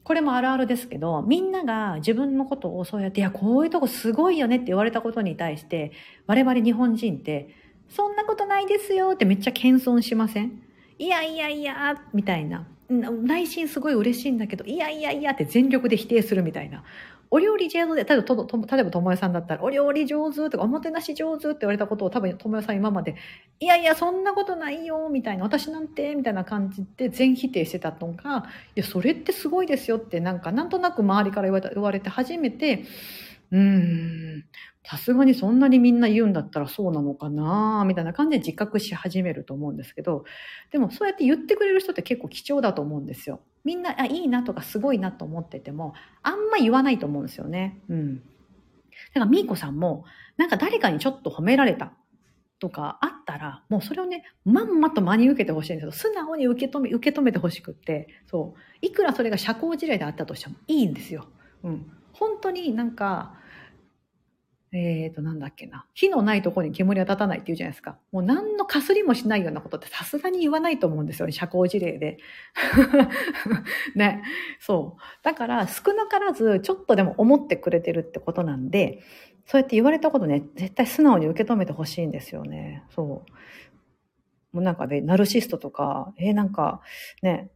[0.05, 5.93] これもあるあるですけど、みんなが自分のことをそうやって、いや、こういうとこすごいよねって言われたことに対して、
[6.27, 7.55] 我々日本人って、
[7.91, 10.63] そんなことないですよってめっちゃ謙遜しません？
[10.99, 12.67] いやいやいや、みたいな。
[12.89, 16.85] 内心すごい嬉しいんだけど、いやいやいやって全力で否定するみたいな。
[17.31, 23.17] お料理上手で、例えば、とと例えば、ともえさんだったら、お料理上手とか、おもてなし上手って言われたことを多分、ともえさん今まで、
[23.61, 32.85] いやいや、そんなことないよ、みたいな、私なんて、みたいな感じで全否定してたのが、いや、それってすごいですよって、なんか、なんとなく周りから言われた言われて初めて、
[33.53, 34.45] うーん、
[34.85, 40.25] さすがにそんなにみんな言うんだったらそうなのかなみたいな感じで自覚し始めると思うんですけど、
[40.71, 43.41] でもそうやって言ってくれる人って結構貴重だと思うんですよ。
[43.69, 47.83] みんな、あ、いいなとかすごいなと思ってても、あんま言わないと思うんですよね。
[47.91, 48.17] うん。
[48.17, 50.07] だからみーこさんも、
[50.39, 51.93] なんか誰かにちょっと褒められた
[52.61, 55.93] とかあったら、もうそれをね、まんまと真に受けてほしいんですけど。
[55.93, 58.59] 素直に受け止め、受け止めてほしくって、そう。
[58.81, 61.27] いくらそれが社交辞令であったとしてもいいんですよ。
[61.63, 61.93] うん。
[62.15, 63.35] 本当になんか、
[64.73, 65.87] えっ、ー、と、なんだっけな。
[65.95, 67.97] 火のないところに煙は立たないって言うじゃないですか。
[68.13, 71.33] もう何のかすりもしないようなことってさすがに言わないと思うんですよね。
[71.33, 72.19] 社交辞令で。
[73.97, 74.23] ね。
[74.61, 75.01] そう。
[75.23, 79.01] だから少なからずちょっとでも思ってくれてるってことなんで、
[79.47, 82.85] そうやって言われたことね、絶対素直に受け止めてほしいんですよね。
[82.91, 83.33] そう。
[84.53, 86.83] もうなんかね、ナルシストとか、えー、なんか
[87.23, 87.51] ね、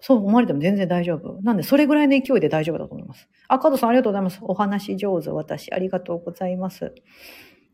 [0.00, 1.40] そう思われても全然大丈夫。
[1.42, 3.28] なんで、それぐらいの勢いで大丈夫だと思います。
[3.48, 4.38] あ、加藤さんありがとうございます。
[4.42, 5.72] お話上手、私。
[5.72, 6.94] ありがとうございます。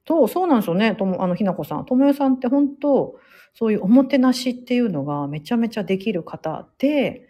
[0.06, 0.94] そう、そうなんですよね。
[0.94, 1.84] とも、あの、ひなこさん。
[1.84, 3.14] ともよさんって本当、
[3.54, 7.26] そういうおもてなしっていうのがめちゃめちゃできる方で、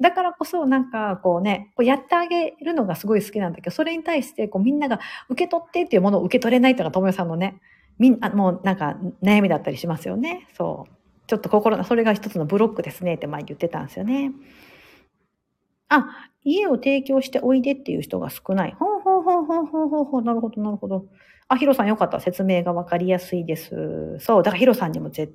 [0.00, 7.60] だからこそなんかこうね、こうやってあげるのがすごい好きなんだけど、それに対してこうみんなが受け取ってっていうものを受け取れないっていうのがともよさんのね、
[7.98, 10.48] みんな、もうなんか悩みだったりしますよね。
[10.54, 10.99] そう。
[11.30, 14.32] ちょっと心、それが一つのブロックですねって前言ってたんですよね。
[15.88, 16.08] あ、
[16.42, 18.74] 家を提供しておいでっていう人が少ない。
[18.76, 20.22] ほうほうほうほうほうほうほう。
[20.22, 21.06] なるほど、なるほど。
[21.46, 22.18] あ、ヒロさんよかった。
[22.18, 24.18] 説明がわかりやすいです。
[24.18, 24.42] そう。
[24.42, 25.32] だからヒロさんにも絶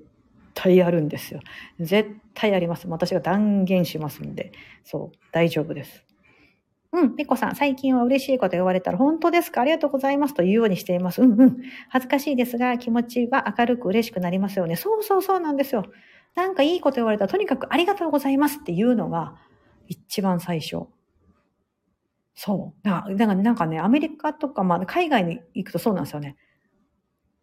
[0.53, 1.39] 対あるんですよ。
[1.79, 2.89] 絶対あります。
[2.89, 4.51] 私が断言しますんで。
[4.84, 5.17] そう。
[5.31, 6.04] 大丈夫です。
[6.95, 9.62] うん、ピコさん、最近は嬉しいこと言われたら、本当ですか？
[9.62, 11.21] ありがとうございますと言うようにしています。
[11.21, 11.58] うんうん。
[11.89, 14.75] 恥ずかしいですが、気持ちは明るく嬉しくなりますよね。
[14.75, 15.86] そうそうそうなんですよ。
[16.36, 19.36] なんかいいこと言われたら、とにかくありがとうございますっていうのが、
[19.88, 20.88] 一番最初。
[22.34, 22.88] そう。
[22.88, 26.38] だからなんかね、アメリカとか、まあ、海外に行くとそうなんですよね。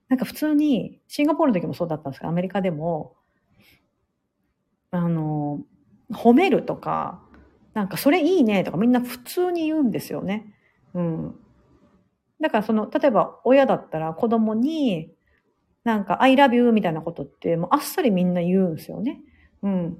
[0.09, 3.17] なんか普通に、シンガポールの時もそうだったんですけど、アメリカでも、
[4.91, 5.61] あの、
[6.13, 7.23] 褒めるとか、
[7.75, 10.55] なんかそれいいねとかみんな普通に言うんですよね。
[10.95, 11.35] うん。
[12.41, 15.11] だからその、例えば親だったら子供に、
[15.85, 19.21] なんか、I love you みたいなことって、もうあっさりみんな言うんですよね。
[19.63, 19.99] うん。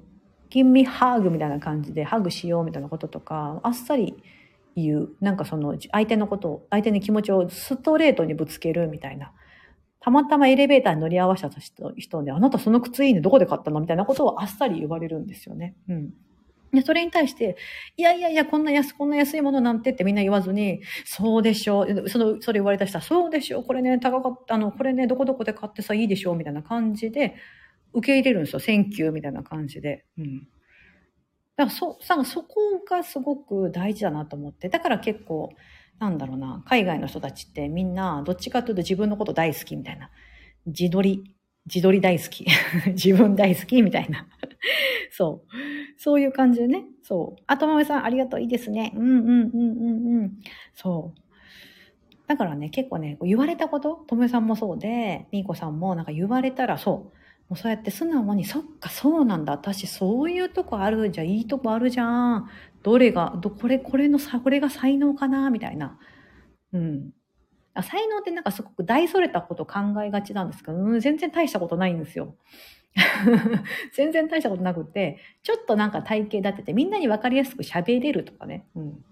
[0.51, 4.23] give me hug みたいな感じで、ハグしようみたいなこととか、あっさり
[4.77, 5.09] 言う。
[5.21, 9.33] なんかその、相手のことを、相手の気持ちをストレートにぶつけるみたいな。
[9.99, 11.61] たまたまエレベーターに乗り合わせた
[11.97, 15.75] 人で、あなたその靴いいね、どこで買ったのみたいなことをあっさり言われるんですよね。
[15.89, 16.11] うん。
[16.73, 17.57] で、それに対して、
[17.97, 22.09] いやいやいや、こんな安、こんな安いものなんてってみんな言わずに、そうでしょう。
[22.09, 23.65] その、それ言われた人は、そうでしょう。
[23.65, 26.37] これね、高かった、あの、これね、どこどこで買ってさ、いいでしょう。
[26.37, 27.35] みたいな感じで、
[27.93, 28.61] 受け入れるんですよ。
[28.61, 30.07] Thank you みたいな感じで。
[30.17, 30.49] うん。
[31.57, 32.57] だからそ、さ、そこ
[32.89, 34.69] がすごく大事だなと思って。
[34.69, 35.51] だから結構、
[35.99, 40.11] なんだろうな、海外の人たちってみんな、どっちかというと自分のこと大好きみたいな。
[40.67, 41.23] 自撮り、
[41.67, 42.47] 自撮り大好き。
[42.95, 44.27] 自分大好きみたいな。
[45.11, 45.53] そう。
[45.99, 46.85] そういう感じでね。
[47.03, 47.43] そう。
[47.47, 48.41] あともめさん、ありがとう。
[48.41, 48.93] いいですね。
[48.97, 50.33] うんうんうんうんうん。
[50.75, 51.21] そう。
[52.29, 57.17] だからね、結構ね、言われたこと、ともえさんもそうで、みーこさんもなんか言われたら、そう。
[57.49, 59.53] もうそうやって素直に、そっか、そうなんだ。
[59.53, 61.29] 私、そういうとこあるじゃん。
[61.29, 62.49] いいとこあるじゃん。
[62.83, 65.51] どれが、ど、これ、これのさ、これが才能かな？
[65.51, 65.99] みたいな。
[66.73, 67.11] うん。
[67.83, 72.37] 才能ってなんかすごく大それたこと考えがちなんですけど、うん、全然大したことないんですよ。
[73.95, 78.67] 全然大したことなくて、ちょっとなんか体型立ててみんなに分かりやすく喋れるとかね。
[78.75, 79.05] うん。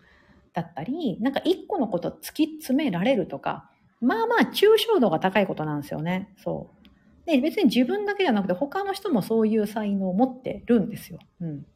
[0.52, 6.32] だったり、なんか一個のこと突き詰められるとか、まあまあ抽象度が高いことなんですよね。
[6.36, 7.26] そう。
[7.26, 11.18] で、別に自分だけじゃなくて他の人もそういう才能を持ってるんですよ。
[11.40, 11.62] うん。
[11.62, 11.68] だか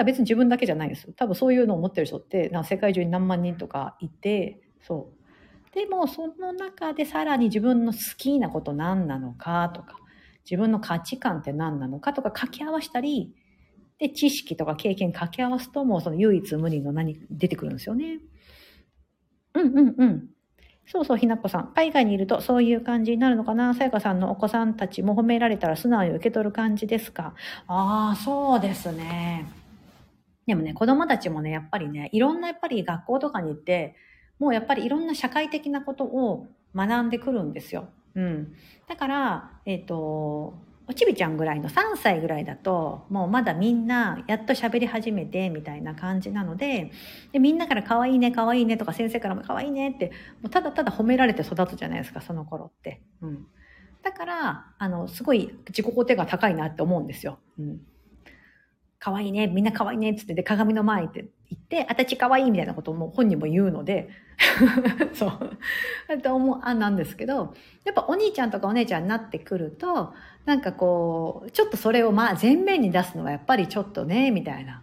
[0.00, 1.12] ら別に自分だけじゃないですよ。
[1.16, 5.74] 多分そういうのを持ってる人って、な世界中に何万人とかいて、そう。
[5.74, 9.96] でも、その中でさらに自分の好きなこと何なのかとか、
[10.44, 13.34] 自分の価値観って何なのかとか掛け合わしたり、
[13.98, 18.18] で、知識とか経験掛け合わすともうその唯一無二の何出てくるんですよね。
[19.54, 20.28] うんうんうん。
[20.84, 21.72] そうそう、ひなこさん。
[21.74, 23.72] 海外にいるとそういう感じになるのかな？
[23.74, 27.34] さやかさんのお子さんたちも褒められたら素直に受け取る感じですか？
[27.68, 29.48] ああ、そうですね。
[30.46, 33.94] でもね、子供たちもね、やっぱりね、いろんなやっぱり学校とかに行って、
[34.40, 37.90] もうやっぱりいろんな社会的なことを学んでくるんですよ。
[38.14, 38.54] うん。
[38.88, 40.54] だから、えっ、ー、と、
[40.88, 46.90] おちびちゃんぐらいの3歳ぐらいだと、もうまだみんなやっと喋り始めてみたいな感じなので、
[47.32, 50.06] でみんなから可愛いね、可愛いねとか先生からも可愛いねって、
[50.42, 53.00] もうただただ褒められて育つじゃないですか、その頃って。
[53.22, 53.46] うん。
[54.02, 57.38] だから、あの、すごい自己肯定が高いなって思うんですよ。
[57.58, 57.80] うん。
[58.98, 64.08] 可愛いね、みんな可愛いねっつってで鏡の前って言って、あたち可愛いみたいなことも本人も言うので、
[65.14, 66.20] そう。
[66.22, 74.82] と思う、あ、なんですけど、やっぱお兄ちゃんとかお姉ちゃんになってくると、なんかこう、ちょっとそれをまあ前面に出すのはやっぱりちょっとね、みたいな。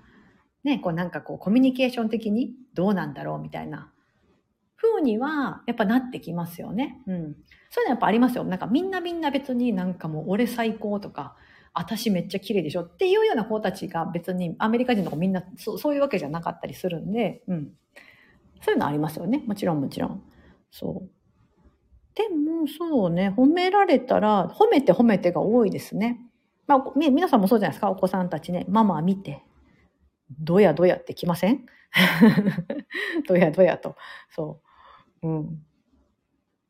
[0.63, 3.91] ね、こうなんかこうコミュニケーション的にどうなんだろうみたいな
[4.75, 7.01] 風にはやっぱなってきますよね。
[7.07, 7.35] うん。
[7.69, 8.43] そういうのやっぱありますよ。
[8.43, 11.35] なんかみんなみんな別になんかもう俺最高とか、
[11.73, 17.73] 私めっちゃ綺麗でしょっていうような子たちが別にアメリカ人とかみんなそそういうわけじゃなかったりするんで、うん。
[18.61, 19.43] そういうのありますよね。
[19.47, 20.23] もちろんもちろん。
[20.71, 21.09] そう。
[22.15, 26.19] でも、そうね、褒められたら、褒めて褒めてが多いですね。
[26.67, 28.65] まあ、皆さんもそうじゃないですか、お子さんたちね。
[28.67, 29.43] ママ見て。
[30.39, 31.65] どやどやってきません？
[33.27, 33.95] どやどやと。
[34.29, 34.61] そ
[35.23, 35.27] う。
[35.27, 35.63] うん。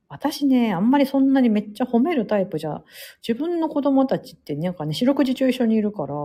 [0.09, 2.83] 私ね、あんまりそんなにめっちゃ褒めるタイプじゃ、
[3.27, 6.15] 自分の子供たちってなんかね、四六時中一緒にいるから、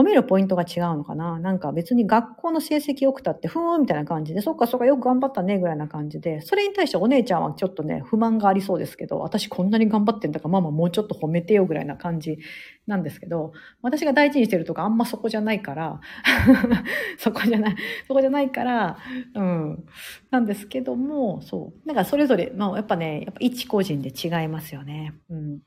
[0.00, 1.38] 褒めるポイントが違うのかな？
[1.38, 12.38] なんか別に学校の成績良くたって、ふーんみたいな感じで、そっかそっかよく頑張ったねぐらいな感じで、それに対してお姉ちゃんはちょっとね、不満がありそうですけど、私こんなに頑張ってんだからママもうちょっと褒めてよぐらいな感じ
[12.86, 16.00] なんですけど、私が大事にしてるとかあんまそこじゃないから、
[17.18, 17.76] そこじゃない、
[18.08, 18.96] そこじゃないから、
[19.34, 19.84] うん、
[20.30, 21.86] なんですけども、そう。
[21.86, 25.12] なんかそれぞれ、まあやっぱね、やっぱ一個人で違いますよね。
[25.28, 25.58] うん。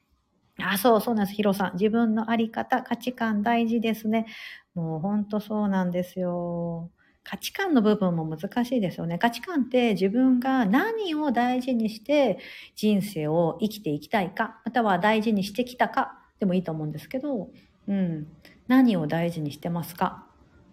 [0.62, 1.36] あ、そう、そうなんです。
[1.36, 1.74] ヒロさん。
[1.74, 4.28] 自分のあり方、価値観大事ですね。
[4.76, 6.92] もう本当そうなんですよ。
[7.24, 9.18] 価値観の部分も難しいですよね。
[9.18, 12.38] 価値観って自分が何を大事にして
[12.76, 17.50] 人生を生きていきたいか、または大事にしてきたかでもいいと思うんですけど、
[17.88, 18.28] うん。
[18.68, 20.28] 何を大事にしてますか？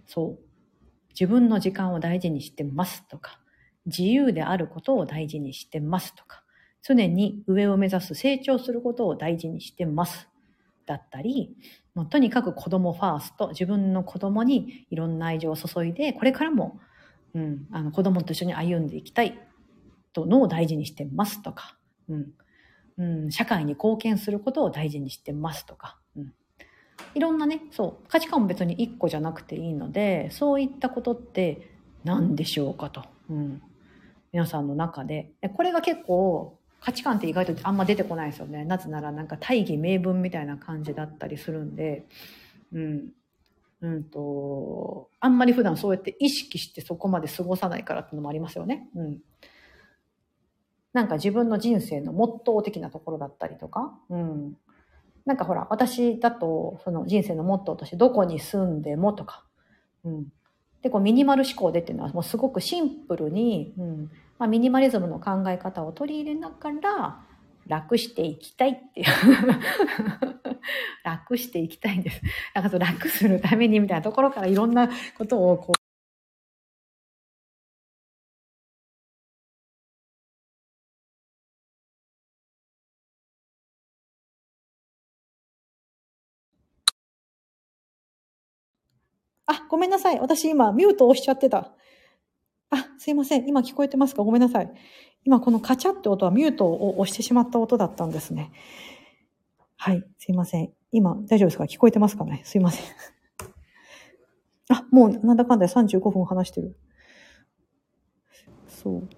[0.07, 0.45] そう。
[1.11, 3.40] 自分の時間を大事にしてますとか、
[3.87, 6.39] 自由であることを大事にしてますとか、
[6.83, 10.28] 常に上を目指す成長することを大事にしてます。
[10.87, 11.57] だったり、
[11.95, 16.81] もうとにかく子供ファースト、自分の子供にいろんな愛情を注いで、これからも、
[17.35, 19.39] うん、あの子供と一緒に歩んでいきたい
[20.12, 21.76] とのを大事にしてますとか、
[22.09, 22.33] うん、
[22.99, 26.33] うん、社会に貢献することを大事にしてますとか、うん、
[27.14, 31.70] いろんなね、そう、価値観も別に一個じゃなくていいので、そういったことって
[32.05, 33.62] 何でしょうかと、うん、
[34.33, 35.33] 皆さんの中で。
[35.55, 38.64] これが結構価値観って意外とあんま出てこないですよね。
[38.64, 42.07] なぜならなんか大義名分みたいな感じだったりするんで、
[42.72, 43.09] うん。
[43.83, 48.89] うんと、あんまり普段そうやって意識してそこまで過ごさないからっていうのもありますよね。
[48.95, 49.18] うん。
[50.93, 54.57] なんか自分の人生のモットー的なところだったりとか、うん。
[55.24, 59.45] なんかほら、私だと、その人生のモットーとして、どこに住んでもとか、
[60.05, 60.26] うん。
[60.83, 64.11] で、こうミニマル思考でっていうのは、もうすごくシンプルに、うん。
[64.41, 67.20] まあ、ミニマリズムの考え方を取り入れながら、
[67.66, 69.07] 楽していきたいっていう
[71.05, 72.22] 楽していきたいんです。
[72.55, 74.88] だから楽するためにみたいなところからいろんな
[75.18, 75.80] ことをこう
[89.47, 90.18] あ、ごめんなさい。
[90.20, 91.72] 私今ミュート押しちゃってた。
[92.71, 93.49] あ、すいません。
[93.49, 94.23] 今聞こえてますか？
[94.23, 94.71] ごめんなさい。
[95.25, 98.53] 今このカチャって音はミュートを押してしまった音だったんですね。
[99.77, 100.73] はい、すいません。
[100.93, 101.64] 今、大丈夫ですか？
[101.64, 102.43] 聞こえてますかね？
[102.45, 102.85] すいません。
[104.71, 106.77] あ、もうなんだかんだ35分話してる。
[108.68, 109.09] そう。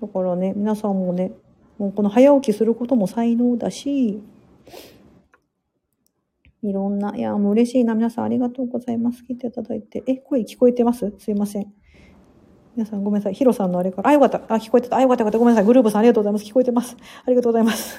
[0.00, 1.32] だからね、皆さんもね、
[1.78, 4.22] もうこの早起きすることも才能だし、
[6.62, 7.94] いろんな、いや、もう嬉しいな。
[7.94, 9.24] 皆さんありがとうございます。
[9.28, 10.04] 聞いていただいて。
[10.06, 11.12] え、声聞こえてます？
[11.18, 11.74] すいません。
[12.74, 13.34] 皆さんごめんなさい。
[13.34, 14.08] ヒロさんのあれから。
[14.08, 14.38] あ、よかった。
[14.48, 14.96] あ、聞こえてた。
[14.96, 15.38] あ、よかったよかった。
[15.38, 15.66] ごめんなさい。
[15.66, 16.44] グループさんありがとうございます。
[16.46, 16.96] 聞こえてます。
[17.24, 17.98] ありがとうございます。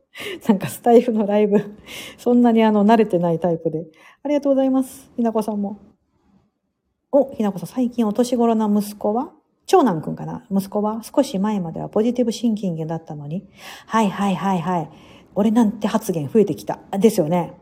[0.48, 1.76] なんかスタイフのライブ、
[2.16, 3.86] そんなにあの、慣れてないタイプで。
[4.22, 5.10] ありがとうございます。
[5.16, 5.78] ひなこさんも。
[7.12, 9.32] お、ひなこさん、最近お年頃な息子は？
[9.66, 10.44] 長男くんかな？
[10.50, 11.02] 息子は？
[11.02, 13.46] 少し前まではポジティブシンキングだったのに。
[13.86, 14.90] はいはいはいはい。
[15.34, 16.78] 俺なんて発言増えてきた。
[16.92, 17.52] ですよね。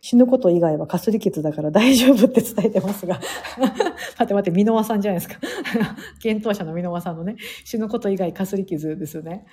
[0.00, 3.20] 死ぬこと以外はかすり傷だから大丈夫って伝えてますが。
[4.18, 5.40] 待って待って、箕輪さんじゃないですか。
[6.24, 9.46] 幻冬者の箕輪さんのね、死ぬこと以外かすり傷ですよね。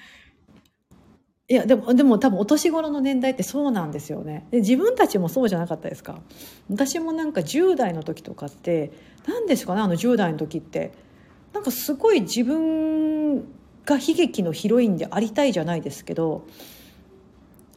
[1.49, 4.47] いや、でも、でも多分お年頃の年代ってそうなんですよね。
[4.51, 6.19] で、自分たちもそうじゃなかったですか。
[6.69, 8.91] 私もなんか10代の時とかって、
[9.27, 10.91] 何ですかね、あの10代の時って。
[11.53, 13.39] なんかすごい自分
[13.85, 16.45] が悲劇のヒロインでありたいじゃないですけど、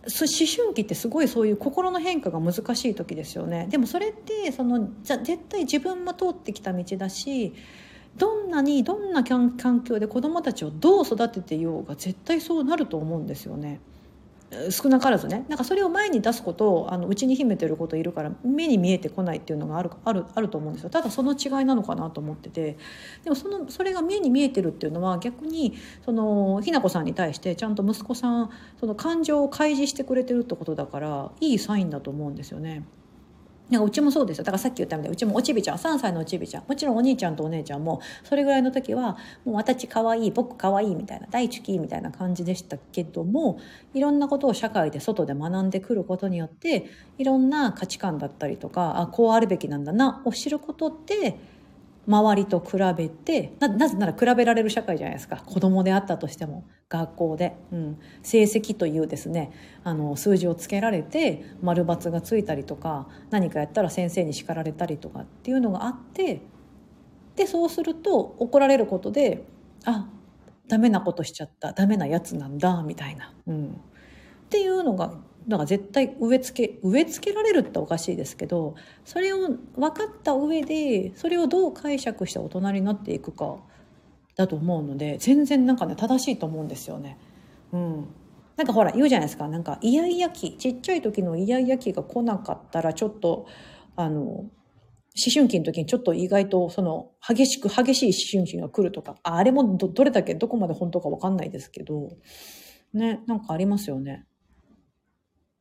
[0.02, 7.52] 思春期ってすごいそういう心の変化が難しい時ですよねでもそれってそのじゃ絶対自分も通ってきた道だし
[8.16, 13.80] どんなにどんな環境で子どもたちをどう育てていようが絶対そうなると思うんですよね。
[14.70, 15.44] 少なからずね。
[15.48, 20.90] なんかそれを前に出すことをあの内に秘めてることいるから目に見えてこないっていうのがあるあるあると思うんですよ。
[20.90, 22.76] ただその違いなのかなと思ってて。
[23.22, 25.74] でもそのそれが目に見えてるっていうのは逆に
[26.04, 32.84] そのひなこさんに対してちゃんと息子さんその感情を開示してくれてるってことだからいいサインだと思うんですよね。
[33.70, 34.44] なんかうちもそうですよ。
[34.44, 36.64] だからさっき言ったみたいに、うちもおちびちゃん、3歳のおちびちゃん。
[36.66, 43.58] もちろんお兄ちゃんとお姉ちゃんも、それぐらいの時は、もう私可愛い、僕可愛いみたいな、大好きみたいな感じでしたけども、
[43.94, 46.86] いろんなことを社会で外で学んでくることによって、
[47.18, 51.38] いろんな価値観だったりとか、あ、こうあるべきなんだな、を知ることって、
[52.06, 55.36] 周りと比べてななぜなら比べられる社会じゃないですか。
[55.36, 59.52] 子供であったとしても学校で、うん、成績というですね
[59.84, 66.42] あの数字をつけられて丸×がついたりとか何かやったら先生に叱られたりとかっていうのがあって
[67.36, 69.44] でそうすると怒られることで
[69.84, 70.08] あ
[70.68, 73.72] ダメなことしちゃったダメなやつなんだみたいな、うん、っ
[74.48, 75.14] ていうのが
[75.48, 78.74] だから絶対植え付け植え付けられるっておかしいですけど
[79.04, 83.56] それを分かった上でそれをどう解釈して大人になっていくか
[84.36, 87.18] だと思うので全然なんかね正しいと思うんですよね。
[87.72, 88.08] うん、
[88.56, 93.46] なんかほら言うじゃないですかなんかイヤイヤ期ちっちゃい時のイヤイヤ期が来なかったらちょっと
[93.96, 94.50] あの思
[95.32, 102.10] 春期の時にちょっと意外とその激しく激しい思春期が来るとかあれもどどれだけどこまで本当か分かんないですけど
[102.92, 104.26] ねなんかありますよね。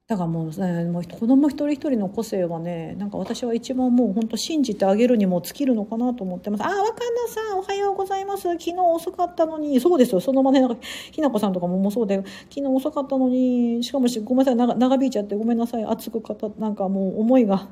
[0.09, 6.63] だからもう,、ね、もう子供一人一人の個性はねなんか私は一番もう本当信じてあげるにも尽きるのかなと思ってます。
[6.63, 6.95] ああ若
[7.27, 8.41] 菜さんおはようございます。
[8.41, 9.79] 昨日遅かったのに。
[9.79, 10.19] そうですよ。
[10.19, 10.77] そのまねなんか
[11.11, 14.55] ひなこさんとかももそうで昨日遅かったのにしかもごめんなさい。
[14.55, 15.85] 長長引いちゃってごめんなさい。
[15.85, 17.69] 熱く語なんかもう思いが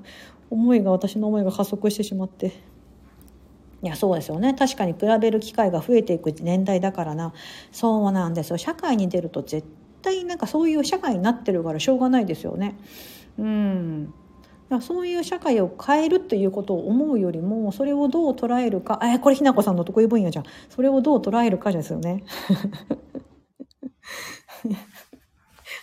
[0.52, 2.54] 思いが私の思いが加速してしまって。
[3.82, 4.54] いやそうですよね。
[4.54, 7.34] 確かに比べる機会が増えていく年代だからな。
[7.72, 8.60] そうなんですよ。
[8.60, 9.68] 社会に出ると絶
[10.08, 12.78] 対なんかそういう社会になってるからしょうがないですよね。
[13.38, 14.14] うん
[14.82, 22.26] そういう社会を変えるっていうことを思うよりもそれをどう捉えるかえこれひなこさんの得意分野じゃんそれをどう捉えるかですよね。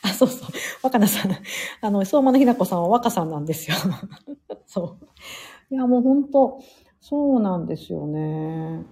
[0.03, 0.49] あそうそう
[0.83, 1.33] 若菜さん
[1.81, 3.77] あの相馬のひなこさんは若さんなんですよ。
[4.67, 4.99] そ
[5.71, 6.61] ういやもう本当
[7.01, 8.85] そうなんですよね。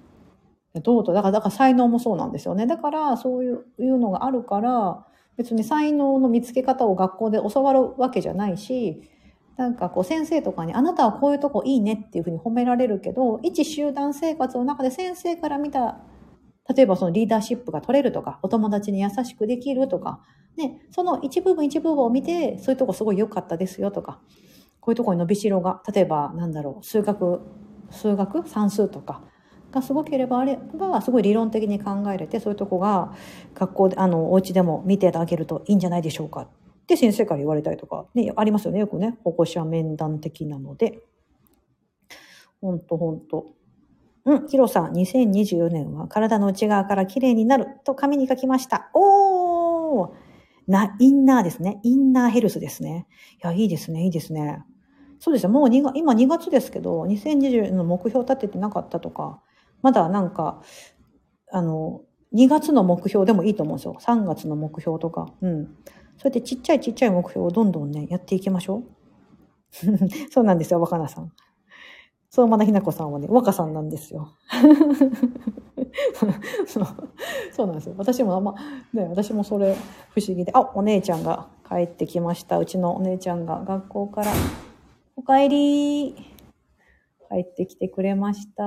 [0.80, 2.66] どうと、だから、だから才能もそうなんですよね。
[2.66, 5.05] だから、そういういうのがあるから、
[5.37, 9.03] 別に才能の見つけ方を学校で教わるわけじゃないし、
[9.57, 16.01] なんかこう先生とかに、あなたはこういうとこいいねっていうふうに褒められるけど、一集団生活の中で先生から見た、
[16.74, 20.20] 例えばそのリーダーシップが取れるとか、お友達に優しくできるとか、
[20.57, 24.20] ね、その一部分一部分を見て、そういうとこすごい良かったですよとか、
[24.80, 27.41] こういうとこに伸びしろが、例えばなんだろう、数学、
[27.91, 29.22] 数学算数とか
[29.73, 33.12] がすごければあれば、すごい理論的に考えれて、そういうとこが
[33.55, 36.49] 学校で、あの、お家でも見てあげるといいんじゃないでしょうかっ
[36.87, 41.03] て先生から言われたりとか、ね、ありますよね、よくね、保護者面談的なので。
[42.61, 43.55] ほんとほんと。
[44.25, 48.91] うん、ヒロさん、2024年は体の内側から綺麗になると紙に書きました。
[48.95, 50.11] おー
[50.68, 51.81] な、インナーですね。
[51.83, 53.07] インナーヘルスですね。
[53.43, 54.62] いや、いいですね、いいですね。
[55.18, 59.41] そうですね、もう2、今2月ですけど、2024年の目標立ててなかったとか、
[59.83, 60.62] まだなんか、
[61.51, 62.03] あの、
[62.35, 63.97] 2月の目標でもいいと思うんですよ。
[64.01, 65.33] 3月の目標とか。
[65.43, 65.66] うん。
[66.16, 68.85] そうやってちっちゃいちっちゃい目標をどんどんね、やっていきましょう。
[70.30, 71.33] そうなんですよ、若菜さん。
[72.30, 74.30] そう、まなひなこさんはね、若さんなんですよ。
[76.66, 76.87] そう
[77.53, 77.95] そうなんですよ。
[77.99, 78.55] 私もあんま、
[78.95, 79.76] ね、私もそれ
[80.14, 82.59] 不思議で、あ、お姉ちゃんが帰ってきました。
[82.59, 84.33] うちのお姉ちゃんが学校から、
[85.16, 86.32] お帰り
[87.33, 88.62] 帰ってきてくれました。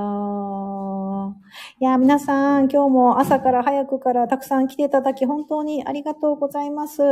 [1.80, 7.03] いや、皆さん、今日も朝から早くからたくさん来ていただき、本当にありがとうございます。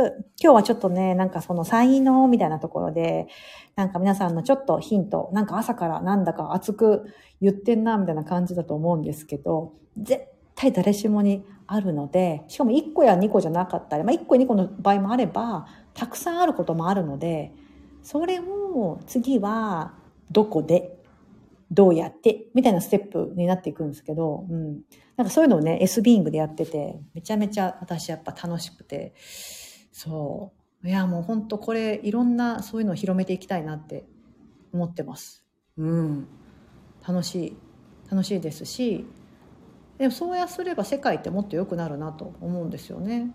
[0.42, 3.28] 今日はちょっとね、なんかその才能みたいなところで、
[3.76, 7.06] なんか皆さんのちょっとヒント、なんか朝からなんだか熱く
[7.40, 10.24] 言ってんな、みたいな感じだと思うんですけど、絶
[10.56, 17.52] 対誰しもにあるので、しかも1個や2個じゃなかったり、まあ1個2個の場合もあれば、たくさんあることもあるので、
[18.02, 19.94] それを次は
[20.30, 21.03] どこで
[21.70, 24.82] どうやってみたいなステップになっていくんですけど、うん。
[25.16, 29.14] なんかそういうのをね、S ビーングでやってて、めちゃめちゃ私やっぱ楽しくて、
[29.92, 30.52] そ
[30.82, 30.88] う。
[30.88, 34.04] いや、もうほんとこれ、いろんなそういうのを広めていきたいなって
[34.72, 35.44] 思ってます。
[35.78, 36.28] うん。
[37.06, 37.56] 楽しい。
[38.10, 39.06] 楽しいですし、
[39.98, 43.30] でもそうやすれば世界ってもっと良くなるなと思うんですよね。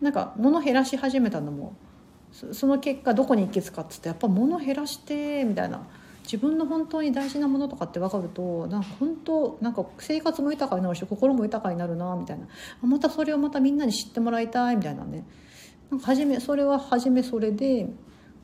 [0.00, 1.76] なんか物減らし始めたのも、
[2.30, 5.86] その結果どこに行き着かっつって、やっぱ物減らして、みたいな。
[6.26, 12.46] 自分の本当に大事なものとかって分かるとなんか本当なんか生活も豊かになるし心も豊かになるなみたいな。
[12.82, 15.24] またそれをまたみんなに知ってもらいたいみたいなね。
[15.90, 17.88] なんか初めそれは初めそれで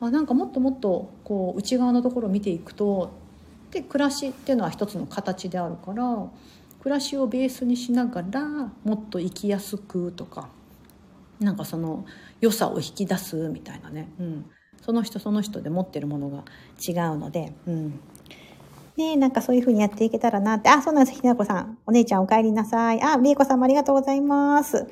[0.01, 3.13] あなんかもっともっとこう内側のところを見ていくと
[3.73, 6.29] で暮らしっていうのは一つの形であるから
[6.83, 8.43] 暮らしをベースにしながら
[8.85, 10.49] もっと生きやすくとか
[11.41, 12.05] なんかその
[12.41, 14.51] 良さを引き出すみたいなね、うん、
[14.83, 16.45] その人その人で持ってるものが
[16.87, 18.01] 違うので、うん。
[18.97, 20.69] ねえ、なんかそういう風にやっていけたらなって。
[20.69, 21.19] あ、そうなんです。
[21.19, 21.79] ひなこさん。
[21.87, 23.01] お姉ちゃんお帰りなさい。
[23.03, 24.87] あ、みえこさんもありがとうございます。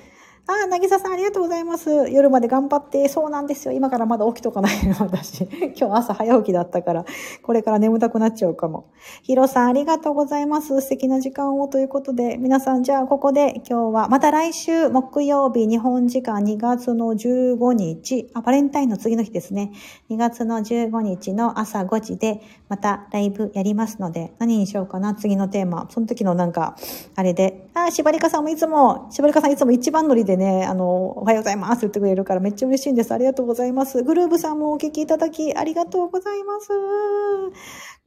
[0.52, 2.10] あ、なぎささんありがとうございます。
[2.10, 3.08] 夜まで頑張って。
[3.08, 3.72] そうなんですよ。
[3.72, 5.44] 今からまだ起きとかないの、私。
[5.78, 7.04] 今日朝早起きだったから、
[7.42, 8.86] これから眠たくなっちゃうかも。
[9.22, 10.80] ひろさんありがとうございます。
[10.80, 19.70] 素敵な時間をということで、皆さんじゃあここで今日は、また来週木曜日、日本時間2月の15日、あ、バレンタインの次の日ですね。
[20.10, 22.40] 2月の15日の朝5時で、
[22.70, 25.88] またライブやりますので、何にしようかな、次のテーマ。
[25.90, 26.76] その時のなんか、
[27.16, 33.12] あれで、あ、しばりかさんもいつも、しばりかさんいつも一番乗りでね、あの、おはようございますって言ってくれるからめっちゃ嬉しいんです。
[33.12, 34.04] ありがとうございます。
[34.04, 36.68] グルーブさんもお聞きいただきありがとうございます。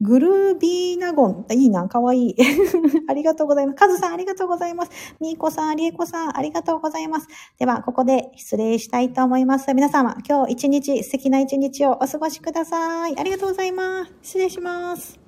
[0.04, 1.46] グルービーナゴン。
[1.52, 2.36] いいな、かわいい。
[3.08, 3.76] ありがとうございます。
[3.76, 4.90] カズさんありがとうございます。
[5.18, 7.28] ミーコさん、リエコさんありがとうございます。
[7.58, 9.72] では、ここで失礼したいと思います。
[9.72, 13.18] 皆様、今日一日、素敵な一日をお過ごしください。
[13.18, 14.12] ありがとうございます。
[14.22, 15.23] 失礼します。